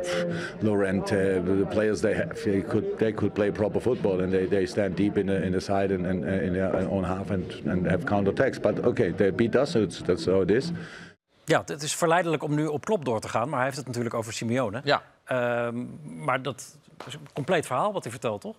Lorente, 0.62 1.40
the 1.44 1.66
players 1.66 2.00
they 2.00 2.14
have, 2.14 2.40
they 2.44 2.62
could 2.62 2.98
they 2.98 3.12
could 3.12 3.34
play 3.34 3.50
proper 3.50 3.80
football 3.80 4.20
and 4.20 4.32
they, 4.32 4.46
they 4.46 4.66
stand 4.66 4.94
deep 4.96 5.18
in 5.18 5.26
the 5.26 5.42
in 5.42 5.52
the 5.52 5.60
side 5.60 5.90
and, 5.90 6.06
and 6.06 6.24
uh, 6.24 6.28
in 6.28 6.52
their 6.52 6.74
own 6.76 7.04
half 7.04 7.30
and, 7.30 7.50
and 7.66 7.86
have 7.86 8.06
counter 8.06 8.30
attacks. 8.30 8.58
But 8.58 8.78
okay, 8.84 9.10
they 9.10 9.30
beat 9.30 9.56
us. 9.56 9.72
So 9.72 9.86
that's 9.86 10.26
how 10.26 10.42
it 10.42 10.50
is. 10.50 10.72
Ja, 11.48 11.62
het 11.66 11.82
is 11.82 11.94
verleidelijk 11.94 12.42
om 12.42 12.54
nu 12.54 12.66
op 12.66 12.84
Klopp 12.84 13.04
door 13.04 13.20
te 13.20 13.28
gaan. 13.28 13.48
Maar 13.48 13.56
hij 13.56 13.64
heeft 13.64 13.76
het 13.76 13.87
natuurlijk 13.87 14.14
over 14.14 14.32
Simeone. 14.32 14.80
Ja. 14.84 15.02
Ehm, 15.24 15.84
maar 16.24 16.42
dat 16.42 16.76
is 17.06 17.14
een 17.14 17.28
compleet 17.32 17.66
verhaal 17.66 17.92
wat 17.92 18.02
hij 18.02 18.12
vertelt, 18.12 18.40
toch? 18.40 18.56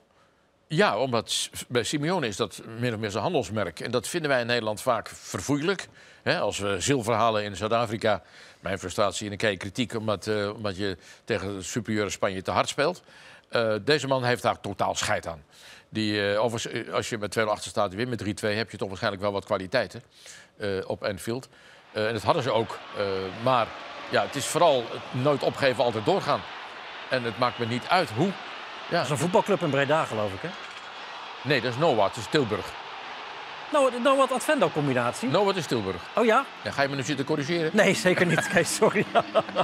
Ja, 0.68 0.98
omdat 0.98 1.50
bij 1.68 1.84
Simeone 1.84 2.28
is 2.28 2.36
dat 2.36 2.62
min 2.80 2.94
of 2.94 3.00
meer 3.00 3.12
zijn 3.12 3.24
handelsmerk. 3.24 3.80
En 3.80 3.92
dat 3.92 4.08
vinden 4.08 4.30
wij 4.30 4.42
in 4.42 4.48
Nederland 4.48 4.82
vaak 4.82 5.08
verfoeilijk. 5.08 5.88
Hè, 6.24 6.40
als 6.40 6.60
we 6.60 6.76
zilver 6.80 7.14
halen 7.14 7.44
in 7.44 7.56
Zuid-Afrika. 7.56 8.22
Mijn 8.60 8.80
frustratie 8.80 9.32
en 9.32 9.38
krijg 9.38 9.54
je 9.54 9.60
kritiek 9.60 9.94
omdat, 9.94 10.28
eh, 10.28 10.54
omdat 10.56 10.78
je 10.78 10.98
tegen 11.24 11.56
de 11.56 11.62
superieure 11.62 12.10
Spanje 12.10 12.42
te 12.42 12.52
hard 12.52 12.70
speelt. 12.70 13.04
Eh, 13.50 13.74
deze 13.82 14.08
man 14.08 14.24
heeft 14.24 14.42
daar 14.42 14.60
totaal 14.60 14.96
scheid 14.96 15.28
aan. 15.28 15.44
Die, 15.90 16.32
eh, 16.32 16.44
overigens, 16.44 16.92
als 16.92 17.10
je 17.10 17.18
met 17.18 17.32
2 17.32 17.46
achter 17.46 17.70
staat 17.70 17.92
en 17.92 17.98
wint 17.98 18.10
met 18.10 18.20
3-2, 18.20 18.56
heb 18.56 18.72
je 18.72 18.78
toch 18.78 18.88
waarschijnlijk 18.88 19.24
wel 19.24 19.32
wat 19.32 19.46
kwaliteiten 19.46 20.04
op 20.88 21.04
Anfield. 21.04 21.50
Eh, 21.92 22.08
en 22.08 22.14
dat 22.14 22.24
hadden 22.24 22.44
ze 22.44 22.52
ook. 22.52 22.80
Eh, 22.98 23.04
maar 23.44 23.68
ja, 24.10 24.22
het 24.22 24.36
is 24.36 24.46
vooral 24.46 24.84
het 24.92 25.24
nooit 25.24 25.44
opgeven, 25.44 25.84
altijd 25.84 26.06
doorgaan. 26.06 26.42
En 27.10 27.24
het 27.24 27.38
maakt 27.38 27.58
me 27.58 27.66
niet 27.66 27.88
uit 27.88 28.10
hoe. 28.10 28.28
Ja. 28.28 28.96
Dat 28.96 29.04
is 29.04 29.10
een 29.10 29.18
voetbalclub 29.18 29.62
in 29.62 29.70
Breda, 29.70 30.06
geloof 30.06 30.34
ik, 30.34 30.42
hè? 30.42 30.50
Nee, 31.42 31.62
dat 31.62 31.72
is 31.72 31.78
Noah, 31.78 32.08
het 32.08 32.16
is 32.16 32.26
Tilburg. 32.30 32.66
Nou, 33.72 33.92
nou 34.04 34.18
wat 34.18 34.32
Advendo-combinatie. 34.32 35.30
Noah 35.30 35.56
is 35.56 35.66
Tilburg. 35.66 36.02
Oh 36.16 36.26
ja? 36.26 36.46
Ja, 36.64 36.72
ga 36.72 36.82
je 36.82 36.88
me 36.90 36.96
nu 36.96 37.04
zitten 37.04 37.26
corrigeren? 37.26 37.70
Nee, 37.74 37.94
zeker 37.94 38.26
niet, 38.26 38.48
Kees, 38.54 38.76
sorry. 38.76 39.06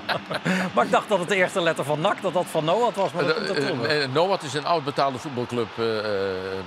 maar 0.74 0.86
ik 0.86 0.92
dacht 0.92 1.10
dat 1.10 1.20
het 1.20 1.30
de 1.30 1.36
eerste 1.36 1.62
letter 1.62 1.86
van 1.86 2.02
NAC, 2.02 2.22
dat 2.22 2.34
dat 2.34 2.46
van 2.52 2.66
Noah 2.66 2.94
was. 2.96 3.12
Maar 3.12 3.24
dat 3.24 3.36
komt 3.36 3.50
uit 3.50 3.66
Tilburg. 3.66 3.88
Eh, 3.90 4.04
eh, 4.04 4.12
Noah 4.12 4.44
is 4.44 4.54
een 4.54 4.66
oud 4.66 4.84
betaalde 4.84 5.18
voetbalclub 5.18 5.68
eh, 5.78 6.00
eh, 6.00 6.06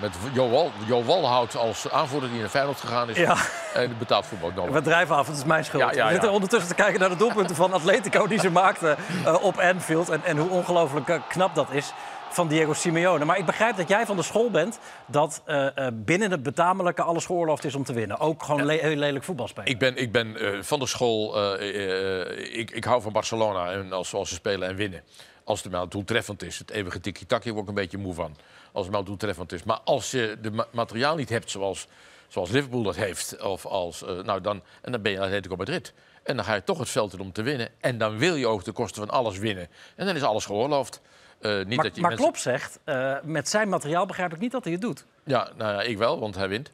met 0.01 0.15
Jo, 0.33 0.51
Wal, 0.51 0.73
jo 0.87 1.05
Walhout 1.05 1.57
als 1.57 1.91
aanvoerder 1.91 2.31
die 2.31 2.41
naar 2.41 2.49
Feyenoord 2.49 2.81
gegaan 2.81 3.11
is. 3.11 3.17
Ja. 3.17 3.37
En 3.75 3.95
betaald 3.99 4.27
voetbal 4.27 4.53
Noah. 4.55 4.71
We 4.71 4.81
drijven 4.81 5.17
af, 5.17 5.27
het 5.27 5.37
is 5.37 5.45
mijn 5.45 5.65
schuld. 5.65 5.83
Ja, 5.83 5.93
ja, 5.93 6.05
We 6.07 6.13
zitten 6.13 6.31
ondertussen 6.31 6.69
te 6.69 6.75
kijken 6.75 7.01
naar 7.01 7.09
de 7.09 7.17
doelpunten 7.17 7.57
van 7.57 7.73
Atletico 7.73 8.27
die 8.27 8.41
ze 8.41 8.51
maakten 8.51 8.97
eh, 9.25 9.35
op 9.43 9.59
Anfield. 9.59 10.09
En, 10.09 10.21
en 10.25 10.37
hoe 10.37 10.51
ongelooflijk 10.51 11.09
eh, 11.09 11.17
knap 11.29 11.55
dat 11.55 11.69
is 11.71 11.93
van 12.31 12.49
Diego 12.49 12.73
Simeone. 12.73 13.25
Maar 13.25 13.39
ik 13.39 13.47
begrijp 13.47 13.77
dat 13.77 13.89
jij 13.89 14.07
van 14.07 14.17
de 14.17 14.23
school 14.23 14.51
bent 14.51 14.79
dat 15.07 15.43
eh, 15.45 15.87
eh, 15.87 15.93
binnen 15.95 16.31
het 16.31 16.43
betamelijke 16.43 17.03
alles 17.03 17.27
geoorloofd 17.27 17.65
is 17.65 17.75
om 17.75 17.85
te 17.85 17.93
winnen. 17.93 18.19
Ook 18.19 18.43
gewoon 18.43 18.65
le- 18.65 18.73
heel 18.81 18.97
lelijk 18.97 19.25
voetbal 19.25 19.49
spelen. 19.49 19.71
Ik 19.71 19.79
ben, 19.79 19.97
ik 19.97 20.13
ben 20.13 20.37
eh, 20.37 20.63
van 20.63 20.79
de 20.79 20.87
school, 20.87 21.53
ik, 22.39 22.71
ik 22.71 22.85
hou 22.85 23.03
van 23.03 23.13
Barcelona 23.13 23.71
en 23.73 23.93
als, 23.93 24.09
zoals 24.09 24.29
ze 24.29 24.35
spelen 24.35 24.69
en 24.69 24.77
winnen. 24.77 25.03
Als 25.45 25.63
het 25.63 25.73
maar 25.73 25.89
doeltreffend 25.89 26.43
is. 26.43 26.59
Het 26.59 26.71
eeuwige 26.71 27.01
tiki-taki 27.01 27.51
word 27.51 27.63
ik 27.63 27.69
een 27.69 27.75
beetje 27.75 27.99
moe 27.99 28.15
van. 28.15 28.37
Als 28.73 28.85
het 28.87 28.95
maar 28.95 29.05
doeltreffend 29.05 29.53
is. 29.53 29.63
Maar 29.63 29.81
als 29.85 30.11
je 30.11 30.37
de 30.43 30.51
ma- 30.51 30.67
materiaal 30.73 31.17
niet 31.17 31.29
hebt 31.29 31.51
zoals, 31.51 31.87
zoals 32.29 32.51
Liverpool 32.51 32.83
dat 32.83 32.97
heeft, 32.97 33.43
of 33.43 33.67
als, 33.67 34.05
nou 34.25 34.41
dan, 34.41 34.63
en 34.83 34.93
dan 34.93 35.03
ben 35.03 35.13
je 35.13 35.21
Atletico 35.21 35.57
Madrid. 35.57 35.93
En 36.23 36.37
dan 36.37 36.45
ga 36.45 36.55
je 36.55 36.65
toch 36.65 36.79
het 36.79 36.89
veld 36.89 37.13
in 37.13 37.21
om 37.21 37.33
te 37.33 37.43
winnen. 37.43 37.69
En 37.81 37.99
dan 37.99 38.19
wil 38.19 38.35
je 38.35 38.47
ook 38.47 38.65
de 38.65 38.73
kosten 38.73 39.07
van 39.07 39.15
alles 39.17 39.39
winnen. 39.39 39.69
En 39.97 40.07
dan 40.07 40.17
is 40.17 40.23
alles 40.23 40.45
geoorloofd. 40.45 41.01
Eh, 41.41 41.57
niet 41.57 41.77
maar 41.77 41.85
dat 41.85 41.95
je 41.95 42.01
maar 42.01 42.11
mensen- 42.11 42.17
Klopp 42.17 42.37
zegt, 42.37 42.79
eh, 42.85 43.17
met 43.23 43.49
zijn 43.49 43.69
materiaal 43.69 44.07
begrijp 44.07 44.33
ik 44.33 44.39
niet 44.39 44.53
dat 44.53 44.65
hij 44.65 44.73
het 44.73 44.83
doet. 44.83 45.05
Ja, 45.25 45.51
nou 45.57 45.73
ja, 45.73 45.83
ik 45.83 45.99
wel, 45.99 46.19
want 46.21 46.35
hij 46.35 46.49
wint. 46.49 46.71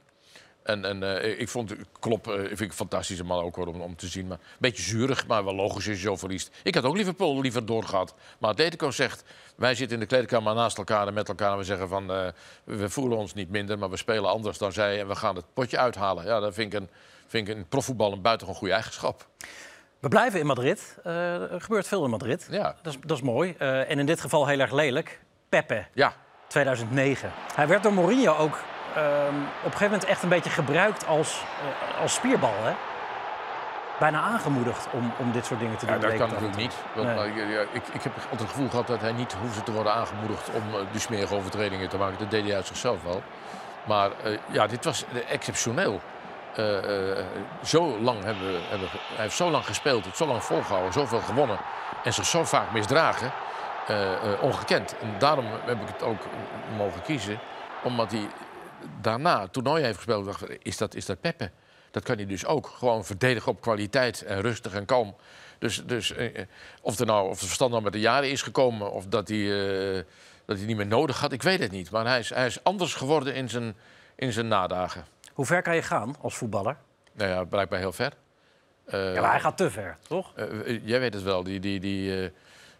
En, 0.62 0.84
en 0.84 1.22
eh, 1.22 1.40
ik 1.40 1.48
vond 1.48 1.74
Klop 2.00 2.24
vind 2.26 2.60
ik 2.60 2.68
een 2.68 2.72
fantastische 2.72 3.24
man 3.24 3.42
ook 3.42 3.56
hoor, 3.56 3.66
om, 3.66 3.80
om 3.80 3.96
te 3.96 4.06
zien. 4.06 4.26
Maar 4.26 4.38
een 4.38 4.56
beetje 4.58 4.82
zuurig, 4.82 5.26
maar 5.26 5.44
wel 5.44 5.54
logisch 5.54 5.74
als 5.74 5.84
je 5.84 5.96
zo 5.96 6.16
verliest. 6.16 6.50
Ik 6.62 6.74
had 6.74 6.84
ook 6.84 6.96
Liverpool 6.96 7.40
liever 7.40 7.66
doorgehad. 7.66 8.14
Maar 8.38 8.50
Atletico 8.50 8.90
zegt, 8.90 9.24
wij 9.56 9.74
zitten 9.74 9.94
in 9.94 10.02
de 10.02 10.08
kleedkamer 10.08 10.54
naast 10.54 10.78
elkaar 10.78 11.06
en 11.06 11.14
met 11.14 11.28
elkaar... 11.28 11.52
en 11.52 11.58
we 11.58 11.64
zeggen 11.64 11.88
van, 11.88 12.06
we 12.64 12.88
voelen 12.90 13.18
ons 13.18 13.34
niet 13.34 13.50
minder, 13.50 13.78
maar 13.78 13.90
we 13.90 13.96
spelen 13.96 14.30
anders 14.30 14.58
dan 14.58 14.72
zij... 14.72 15.00
en 15.00 15.08
we 15.08 15.14
gaan 15.16 15.36
het 15.36 15.44
potje 15.52 15.78
uithalen. 15.78 16.24
Ja, 16.24 16.40
dat 16.40 16.54
vind 16.54 16.72
ik, 16.72 16.80
een, 16.80 16.88
vind 17.26 17.48
ik 17.48 17.56
in 17.56 17.68
profvoetbal 17.68 18.12
een 18.12 18.22
buitengewoon 18.22 18.58
goede 18.58 18.74
eigenschap. 18.74 19.26
We 20.04 20.10
blijven 20.10 20.40
in 20.40 20.46
Madrid. 20.46 20.96
Eh, 21.04 21.52
er 21.52 21.60
gebeurt 21.60 21.88
veel 21.88 22.04
in 22.04 22.10
Madrid. 22.10 22.46
Ja. 22.50 22.74
Dat, 22.82 22.92
is, 22.92 22.98
dat 23.00 23.16
is 23.16 23.22
mooi. 23.22 23.54
Eh, 23.58 23.90
en 23.90 23.98
in 23.98 24.06
dit 24.06 24.20
geval 24.20 24.46
heel 24.46 24.58
erg 24.58 24.72
lelijk. 24.72 25.20
Pepe, 25.48 25.84
Ja, 25.92 26.12
2009. 26.46 27.30
Hij 27.54 27.68
werd 27.68 27.82
door 27.82 27.92
Mourinho 27.92 28.36
ook 28.36 28.58
ehm, 28.94 29.06
op 29.28 29.64
een 29.64 29.70
gegeven 29.70 29.84
moment 29.84 30.04
echt 30.04 30.22
een 30.22 30.28
beetje 30.28 30.50
gebruikt 30.50 31.06
als, 31.06 31.42
eh, 31.94 32.00
als 32.00 32.14
spierbal. 32.14 32.54
Hè? 32.62 32.72
Bijna 33.98 34.20
aangemoedigd 34.20 34.88
om, 34.92 35.12
om 35.18 35.32
dit 35.32 35.46
soort 35.46 35.60
dingen 35.60 35.76
te 35.76 35.86
doen. 35.86 35.94
Ja, 35.94 36.00
dat 36.00 36.16
kan 36.16 36.28
natuurlijk 36.28 36.56
niet. 36.56 36.74
Want, 36.94 37.06
Nee. 37.06 37.16
maar, 37.16 37.36
ja, 37.36 37.44
ja, 37.44 37.60
ik, 37.60 37.82
ik 37.92 38.02
heb 38.02 38.12
altijd 38.14 38.40
het 38.40 38.50
gevoel 38.50 38.68
gehad 38.68 38.86
dat 38.86 39.00
hij 39.00 39.12
niet 39.12 39.32
hoefde 39.32 39.62
te 39.62 39.72
worden 39.72 39.92
aangemoedigd 39.92 40.50
om 40.54 40.62
die 40.90 41.00
smerige 41.00 41.34
overtredingen 41.34 41.88
te 41.88 41.96
maken. 41.96 42.18
Dat 42.18 42.30
deed 42.30 42.44
hij 42.44 42.54
uit 42.54 42.66
zichzelf 42.66 43.02
wel. 43.02 43.22
Maar 43.84 44.10
ja, 44.50 44.66
dit 44.66 44.84
was 44.84 45.04
exceptioneel. 45.28 46.00
Eh, 46.54 47.18
eh, 47.18 47.26
zo 47.64 48.00
lang 48.00 48.24
hebben, 48.24 48.68
hebben 48.68 48.88
hij 48.90 49.22
heeft 49.22 49.36
zo 49.36 49.50
lang 49.50 49.64
gespeeld, 49.64 50.04
het 50.04 50.16
zo 50.16 50.26
lang 50.26 50.44
volgehouden, 50.44 50.92
zoveel 50.92 51.20
gewonnen 51.20 51.58
en 52.04 52.12
zich 52.12 52.24
zo 52.24 52.44
vaak 52.44 52.72
misdragen. 52.72 53.32
eh, 53.86 54.14
ongekend. 54.40 54.98
En 54.98 55.18
daarom 55.18 55.46
heb 55.64 55.80
ik 55.82 55.88
het 55.88 56.02
ook 56.02 56.20
mogen 56.76 57.02
kiezen, 57.02 57.38
omdat 57.82 58.10
hij 58.10 58.26
daarna 59.00 59.48
toernooi 59.48 59.82
heeft 59.82 59.96
gespeeld. 59.96 60.24
Dacht, 60.24 60.44
is 60.62 60.76
dat, 60.76 60.94
is 60.94 61.06
dat 61.06 61.20
Peppe? 61.20 61.50
Dat 61.90 62.02
kan 62.02 62.16
hij 62.16 62.26
dus 62.26 62.46
ook. 62.46 62.66
Gewoon 62.66 63.04
verdedigen 63.04 63.52
op 63.52 63.60
kwaliteit 63.60 64.22
en 64.22 64.40
rustig 64.40 64.72
en 64.72 64.84
kalm. 64.84 65.16
Dus, 65.58 65.82
dus 65.86 66.14
of, 66.80 66.98
er 66.98 67.06
nou, 67.06 67.24
of 67.28 67.36
het 67.36 67.46
verstand 67.46 67.70
nou 67.70 67.82
met 67.82 67.92
de 67.92 68.00
jaren 68.00 68.30
is 68.30 68.42
gekomen... 68.42 68.92
of 68.92 69.06
dat 69.06 69.28
hij, 69.28 69.46
dat 70.44 70.56
hij 70.56 70.66
niet 70.66 70.76
meer 70.76 70.86
nodig 70.86 71.20
had, 71.20 71.32
ik 71.32 71.42
weet 71.42 71.60
het 71.60 71.70
niet. 71.70 71.90
Maar 71.90 72.06
hij 72.06 72.18
is, 72.18 72.30
hij 72.30 72.46
is 72.46 72.64
anders 72.64 72.94
geworden 72.94 73.34
in 73.34 73.48
zijn, 73.48 73.76
in 74.14 74.32
zijn 74.32 74.48
nadagen. 74.48 75.13
Hoe 75.34 75.46
ver 75.46 75.62
kan 75.62 75.74
je 75.74 75.82
gaan 75.82 76.14
als 76.20 76.34
voetballer? 76.36 76.76
Nou 77.12 77.30
ja, 77.30 77.44
blijkbaar 77.44 77.78
heel 77.78 77.92
ver. 77.92 78.12
Eh, 78.84 79.14
Ja, 79.14 79.20
maar 79.20 79.30
hij 79.30 79.40
gaat 79.40 79.56
te 79.56 79.70
ver, 79.70 79.96
toch? 80.08 80.32
eh, 80.34 80.44
eh, 80.74 80.80
jij 80.84 81.00
weet 81.00 81.14
het 81.14 81.22
wel, 81.22 81.42
die, 81.42 81.60
die, 81.60 81.80
die, 81.80 82.22
eh, 82.24 82.30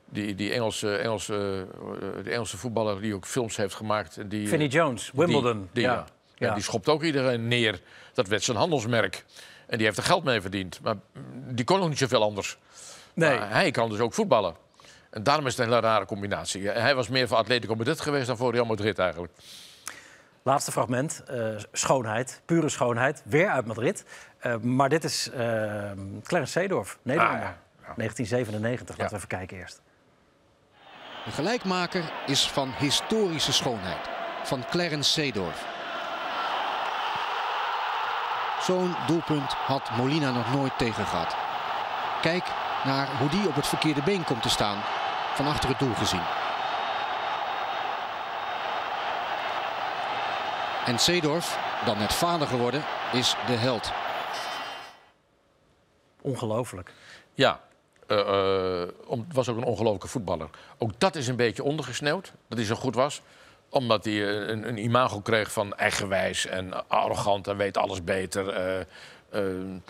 die, 0.04 0.34
die 0.34 0.52
Engelse, 0.52 0.96
Engelse, 0.96 1.66
eh, 2.00 2.22
die 2.24 2.32
Engelse 2.32 2.56
voetballer 2.56 3.00
die 3.00 3.14
ook 3.14 3.26
films 3.26 3.56
heeft 3.56 3.74
gemaakt. 3.74 4.30
Die, 4.30 4.48
Vinnie 4.48 4.68
Jones, 4.68 5.10
Wimbledon. 5.14 5.58
Die, 5.60 5.68
die, 5.72 5.82
ja. 5.82 6.04
ja. 6.34 6.54
Die 6.54 6.62
schopt 6.62 6.88
ook 6.88 7.02
iedereen 7.02 7.48
neer. 7.48 7.80
Dat 8.12 8.28
werd 8.28 8.42
zijn 8.42 8.56
handelsmerk. 8.56 9.24
En 9.66 9.76
die 9.76 9.86
heeft 9.86 9.98
er 9.98 10.04
geld 10.04 10.24
mee 10.24 10.40
verdiend. 10.40 10.80
Maar 10.82 10.94
mm, 10.94 11.54
die 11.54 11.64
kon 11.64 11.80
ook 11.80 11.88
niet 11.88 11.98
zoveel 11.98 12.22
anders. 12.22 12.58
Nee. 13.14 13.38
Maar 13.38 13.50
hij 13.50 13.70
kan 13.70 13.88
dus 13.90 13.98
ook 13.98 14.14
voetballen. 14.14 14.54
En 15.10 15.22
daarom 15.22 15.46
is 15.46 15.56
het 15.56 15.66
een 15.66 15.72
hele 15.72 15.86
rare 15.86 16.04
combinatie. 16.06 16.68
Hij 16.68 16.94
was 16.94 17.08
meer 17.08 17.28
voor 17.28 17.36
Atletico 17.36 17.74
Madrid 17.74 18.00
geweest 18.00 18.26
dan 18.26 18.36
voor 18.36 18.52
Real 18.52 18.64
Madrid 18.64 18.98
eigenlijk. 18.98 19.32
Laatste 20.44 20.72
fragment. 20.72 21.22
eh, 21.26 21.46
schoonheid, 21.72 22.42
pure 22.44 22.68
schoonheid. 22.68 23.22
Weer 23.24 23.48
uit 23.48 23.66
Madrid. 23.66 24.04
Eh, 24.38 24.56
maar 24.56 24.88
dit 24.88 25.04
is 25.04 25.30
eh 25.30 25.90
Clarence 26.22 26.52
Seedorf, 26.52 26.98
Nederlander. 27.02 27.46
Ah, 27.46 27.52
ja. 27.86 27.92
1997. 27.96 28.96
Laten 28.96 29.12
we 29.12 29.16
even 29.16 29.28
kijken 29.38 29.56
eerst. 29.56 29.82
De 31.24 31.30
gelijkmaker 31.30 32.02
is 32.26 32.50
van 32.50 32.72
historische 32.78 33.52
schoonheid. 33.52 34.08
Van 34.42 34.64
Clarence 34.70 35.10
Seedorf. 35.10 35.64
Zo'n 38.60 38.94
doelpunt 39.06 39.52
had 39.52 39.90
Molina 39.96 40.30
nog 40.30 40.54
nooit 40.54 40.78
tegen 40.78 41.06
gehad. 41.06 41.36
Kijk 42.22 42.44
naar 42.84 43.08
hoe 43.18 43.28
die 43.28 43.48
op 43.48 43.54
het 43.54 43.66
verkeerde 43.66 44.02
been 44.02 44.24
komt 44.24 44.42
te 44.42 44.48
staan. 44.48 44.78
Van 45.34 45.46
achter 45.46 45.68
het 45.68 45.78
doel 45.78 45.94
gezien. 45.94 46.22
En 50.84 50.98
Seedorf, 50.98 51.58
dan 51.84 51.98
net 51.98 52.12
vader 52.12 52.46
geworden, 52.46 52.84
is 53.12 53.36
de 53.46 53.52
held. 53.52 53.92
Ongelooflijk. 56.20 56.92
Ja, 57.34 57.60
eh, 58.06 58.82
eh, 58.82 58.88
om, 59.06 59.26
was 59.32 59.48
ook 59.48 59.56
een 59.56 59.64
ongelofelijke 59.64 60.08
voetballer. 60.08 60.48
Ook 60.78 60.90
dat 60.98 61.16
is 61.16 61.28
een 61.28 61.36
beetje 61.36 61.62
ondergesneeuwd, 61.62 62.32
dat 62.48 62.58
hij 62.58 62.66
zo 62.66 62.74
goed 62.74 62.94
was. 62.94 63.22
Omdat 63.68 64.04
hij 64.04 64.14
eh, 64.14 64.48
een, 64.48 64.68
een 64.68 64.78
imago 64.78 65.20
kreeg 65.20 65.52
van 65.52 65.74
eigenwijs 65.74 66.46
en 66.46 66.88
arrogant 66.88 67.46
en 67.46 67.56
weet 67.56 67.76
alles 67.76 68.04
beter. 68.04 68.86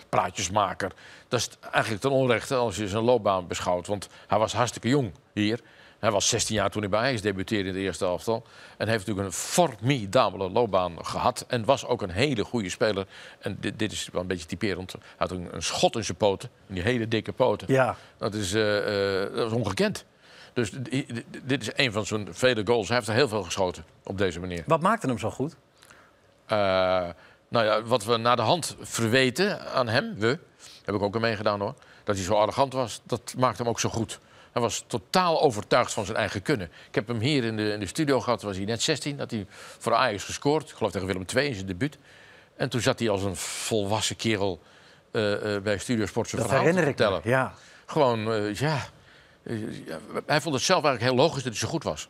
praatjesmaker. 0.09 0.91
Dat 1.27 1.39
is 1.39 1.49
eigenlijk 1.71 2.01
ten 2.01 2.11
onrechte 2.11 2.55
als 2.55 2.75
je 2.75 2.87
zijn 2.87 3.03
loopbaan 3.03 3.47
beschouwt. 3.47 3.87
Want 3.87 4.09
hij 4.27 4.37
was 4.37 4.53
hartstikke 4.53 4.87
jong 4.87 5.11
hier. 5.33 5.59
Hij 5.99 6.11
was 6.11 6.29
16 6.29 6.55
jaar 6.55 6.69
toen 6.69 6.81
hij 6.81 6.89
bij 6.89 6.99
Ajax 6.99 7.21
debuteerde 7.21 7.69
in 7.69 7.75
de 7.75 7.81
eerste 7.81 8.05
elftal. 8.05 8.45
En 8.77 8.87
heeft 8.87 8.99
natuurlijk 8.99 9.27
een 9.27 9.41
formidabele 9.41 10.49
loopbaan 10.49 11.05
gehad. 11.05 11.45
En 11.47 11.65
was 11.65 11.85
ook 11.85 12.01
een 12.01 12.09
hele 12.09 12.43
goede 12.43 12.69
speler. 12.69 13.07
En 13.39 13.57
dit, 13.59 13.79
dit 13.79 13.91
is 13.91 14.09
wel 14.11 14.21
een 14.21 14.27
beetje 14.27 14.45
typerend. 14.45 14.91
Hij 14.91 15.01
had 15.17 15.31
een, 15.31 15.47
een 15.51 15.63
schot 15.63 15.95
in 15.95 16.03
zijn 16.03 16.17
poten. 16.17 16.49
Die 16.67 16.81
hele 16.81 17.07
dikke 17.07 17.31
poten. 17.31 17.73
Ja. 17.73 17.95
Dat 18.17 18.33
is, 18.33 18.53
eh, 18.53 19.23
eh, 19.23 19.33
dat 19.35 19.51
is 19.51 19.57
ongekend. 19.57 20.05
Dus 20.53 20.71
dit 21.43 21.61
is 21.61 21.69
een 21.75 21.91
van 21.91 22.05
zijn 22.05 22.27
vele 22.31 22.61
goals. 22.65 22.87
Hij 22.87 22.97
heeft 22.97 23.09
er 23.09 23.15
heel 23.15 23.27
veel 23.27 23.43
geschoten 23.43 23.85
op 24.03 24.17
deze 24.17 24.39
manier. 24.39 24.63
Wat 24.65 24.81
maakte 24.81 25.07
hem 25.07 25.19
zo 25.19 25.29
goed? 25.29 25.55
Eh, 26.45 26.57
nou 27.47 27.65
ja, 27.65 27.83
wat 27.83 28.05
we 28.05 28.17
na 28.17 28.35
de 28.35 28.41
hand 28.41 28.75
verweten 28.79 29.71
aan 29.73 29.87
hem, 29.87 30.15
we, 30.17 30.39
heb 30.85 30.95
ik 30.95 31.01
ook 31.01 31.15
aan 31.15 31.21
meegedaan 31.21 31.59
hoor, 31.59 31.73
dat 32.03 32.15
hij 32.15 32.25
zo 32.25 32.33
arrogant 32.33 32.73
was, 32.73 33.01
dat 33.03 33.33
maakte 33.37 33.61
hem 33.61 33.71
ook 33.71 33.79
zo 33.79 33.89
goed. 33.89 34.19
Hij 34.55 34.63
was 34.63 34.83
totaal 34.87 35.41
overtuigd 35.41 35.93
van 35.93 36.05
zijn 36.05 36.17
eigen 36.17 36.41
kunnen. 36.41 36.71
Ik 36.87 36.95
heb 36.95 37.07
hem 37.07 37.19
hier 37.19 37.43
in 37.43 37.57
de, 37.57 37.71
in 37.71 37.79
de 37.79 37.85
studio 37.85 38.21
gehad, 38.21 38.41
was 38.41 38.55
hij 38.55 38.65
net 38.65 38.81
16, 38.81 39.17
dat 39.17 39.31
hij 39.31 39.45
voor 39.77 39.93
Ajax 39.93 40.23
gescoord. 40.23 40.69
Ik 40.69 40.75
geloof 40.75 40.91
tegen 40.91 41.07
Willem 41.07 41.25
II 41.35 41.47
in 41.47 41.53
zijn 41.53 41.65
debuut. 41.65 41.97
En 42.55 42.69
toen 42.69 42.81
zat 42.81 42.99
hij 42.99 43.09
als 43.09 43.23
een 43.23 43.35
volwassen 43.35 44.15
kerel 44.15 44.61
eh, 45.11 45.55
eh, 45.55 45.61
bij 45.61 45.77
Studiosport 45.77 46.29
zijn 46.29 46.41
Dat 46.41 46.49
verhaal 46.51 46.67
te 46.67 46.71
herinner 46.75 46.93
ik 46.93 46.99
me, 46.99 47.05
vertellen. 47.05 47.37
ja. 47.37 47.53
Gewoon, 47.85 48.31
eh, 48.31 48.53
ja, 48.53 48.79
Hij 50.25 50.41
vond 50.41 50.55
het 50.55 50.63
zelf 50.63 50.83
eigenlijk 50.83 51.13
heel 51.13 51.23
logisch 51.25 51.43
dat 51.43 51.51
hij 51.51 51.61
zo 51.61 51.67
goed 51.67 51.83
was. 51.83 52.09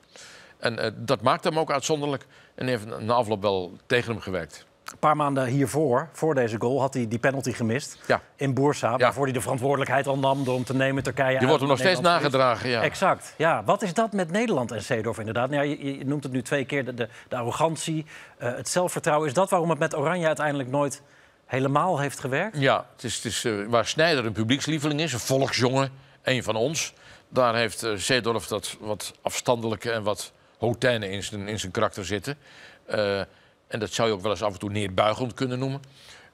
En 0.58 0.96
dat 0.98 1.22
maakte 1.22 1.48
hem 1.48 1.60
ook 1.60 1.72
uitzonderlijk. 1.72 2.26
En 2.56 2.68
heeft 2.68 3.00
na 3.00 3.14
afloop 3.14 3.42
wel 3.42 3.78
tegen 3.86 4.12
hem 4.12 4.22
gewerkt. 4.22 4.66
Een 4.91 4.98
paar 5.00 5.15
maanden 5.15 5.45
hiervoor, 5.45 6.10
voor 6.12 6.36
deze 6.36 6.56
goal, 6.60 6.80
had 6.80 6.93
hij 6.93 7.08
die 7.08 7.19
penalty 7.19 7.52
gemist. 7.52 7.98
Ja. 8.08 8.21
In 8.36 8.54
Boersa, 8.54 8.98
waarvoor 8.98 9.24
hij 9.24 9.34
de 9.34 9.41
verantwoordelijkheid 9.41 10.08
al 10.08 10.17
nam 10.17 10.43
door 10.43 10.56
hem 10.56 10.63
te 10.63 10.76
nemen 10.76 11.04
Turkije. 11.04 11.38
Die 11.38 11.48
wordt 11.48 11.62
hem 11.62 11.69
nog 11.69 11.80
steeds 11.80 12.00
nagedragen, 12.00 12.69
ja. 12.69 12.82
Exact. 12.82 13.34
Ja. 13.38 13.63
Wat 13.63 13.82
is 13.82 13.93
dat 13.93 14.13
met 14.13 14.32
Nederland 14.32 14.71
en 14.71 14.84
Seedorf 14.84 15.19
inderdaad? 15.19 15.50
Nou, 15.50 15.65
je, 15.65 15.98
je 15.98 16.06
noemt 16.06 16.24
het 16.24 16.32
nu 16.32 16.41
twee 16.41 16.65
keer, 16.65 16.86
de, 16.86 16.93
de, 16.93 17.10
de 17.28 17.36
arrogantie, 17.36 18.06
eh, 18.38 18.56
het 18.56 18.69
zelfvertrouwen. 18.69 19.28
Is 19.28 19.34
dat 19.34 19.50
waarom 19.50 19.69
het 19.69 19.80
met 19.80 19.95
Oranje 19.95 20.28
uiteindelijk 20.28 20.69
nooit 20.69 21.02
helemaal 21.45 22.00
heeft 22.00 22.19
gewerkt? 22.19 22.58
Ja, 22.58 22.86
het 22.95 23.04
is, 23.04 23.15
het 23.15 23.26
is, 23.26 23.45
eh, 23.45 23.54
waar 23.67 23.86
Snijder 23.86 24.26
een 24.26 24.32
publiekslieveling 24.32 25.02
is, 25.02 25.13
een 25.13 25.19
volksjongen, 25.19 25.91
een 26.24 26.43
van 26.43 26.56
ons. 26.56 26.93
Daar 27.30 27.56
heeft 27.56 27.84
uh, 27.84 27.95
Zeedorf 27.95 28.48
dat 28.48 28.78
wat 28.80 29.13
afstandelijke 29.21 29.91
en 29.91 30.04
wat 30.04 30.32
hautaine 30.60 31.10
in 31.10 31.24
zijn, 31.24 31.48
in 31.48 31.60
zijn 31.60 31.71
karakter 31.71 32.06
zitten. 32.06 32.38
En 33.76 33.82
dat 33.82 33.94
zou 33.94 34.08
je 34.08 34.14
ook 34.14 34.22
wel 34.22 34.32
eens 34.32 34.44
af 34.44 34.54
en 34.54 34.60
toe 34.60 34.70
neerbuigend 34.70 35.34
kunnen 35.34 35.60
noemen. 35.60 35.82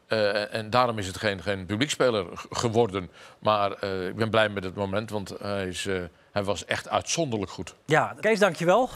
Eh, 0.07 0.53
en 0.53 0.69
daarom 0.69 0.97
is 0.97 1.07
het 1.07 1.17
geen, 1.17 1.41
geen 1.41 1.65
publiekspeler 1.65 2.25
geworden. 2.49 3.09
Maar 3.39 3.71
eh, 3.71 4.07
ik 4.07 4.15
ben 4.15 4.29
blij 4.29 4.49
met 4.49 4.63
het 4.63 4.75
moment, 4.75 5.09
want 5.09 5.33
hij, 5.41 5.67
is, 5.67 5.85
eh, 5.85 6.01
hij 6.31 6.43
was 6.43 6.65
echt 6.65 6.89
uitzonderlijk 6.89 7.51
goed. 7.51 7.75
Ja, 7.85 8.15
Kees, 8.19 8.39
dankjewel. 8.39 8.89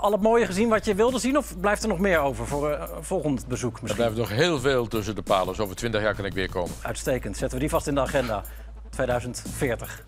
Al 0.00 0.12
het 0.12 0.20
mooie 0.20 0.46
gezien 0.46 0.68
wat 0.68 0.84
je 0.84 0.94
wilde 0.94 1.18
zien? 1.18 1.36
Of 1.36 1.60
blijft 1.60 1.82
er 1.82 1.88
nog 1.88 1.98
meer 1.98 2.18
over 2.18 2.46
voor 2.46 2.70
een 2.70 3.04
volgend 3.04 3.46
bezoek 3.46 3.76
Er 3.76 3.82
misschien? 3.82 4.04
blijft 4.04 4.30
nog 4.30 4.38
heel 4.38 4.60
veel 4.60 4.86
tussen 4.86 5.14
de 5.14 5.22
palen. 5.22 5.46
Dus 5.46 5.60
over 5.60 5.76
twintig 5.76 6.02
jaar 6.02 6.14
kan 6.14 6.24
ik 6.24 6.32
weer 6.32 6.50
komen. 6.50 6.74
Uitstekend. 6.82 7.36
Zetten 7.36 7.58
we 7.58 7.64
die 7.64 7.72
vast 7.72 7.86
in 7.86 7.94
de 7.94 8.00
agenda. 8.00 8.42
2040. 8.90 10.04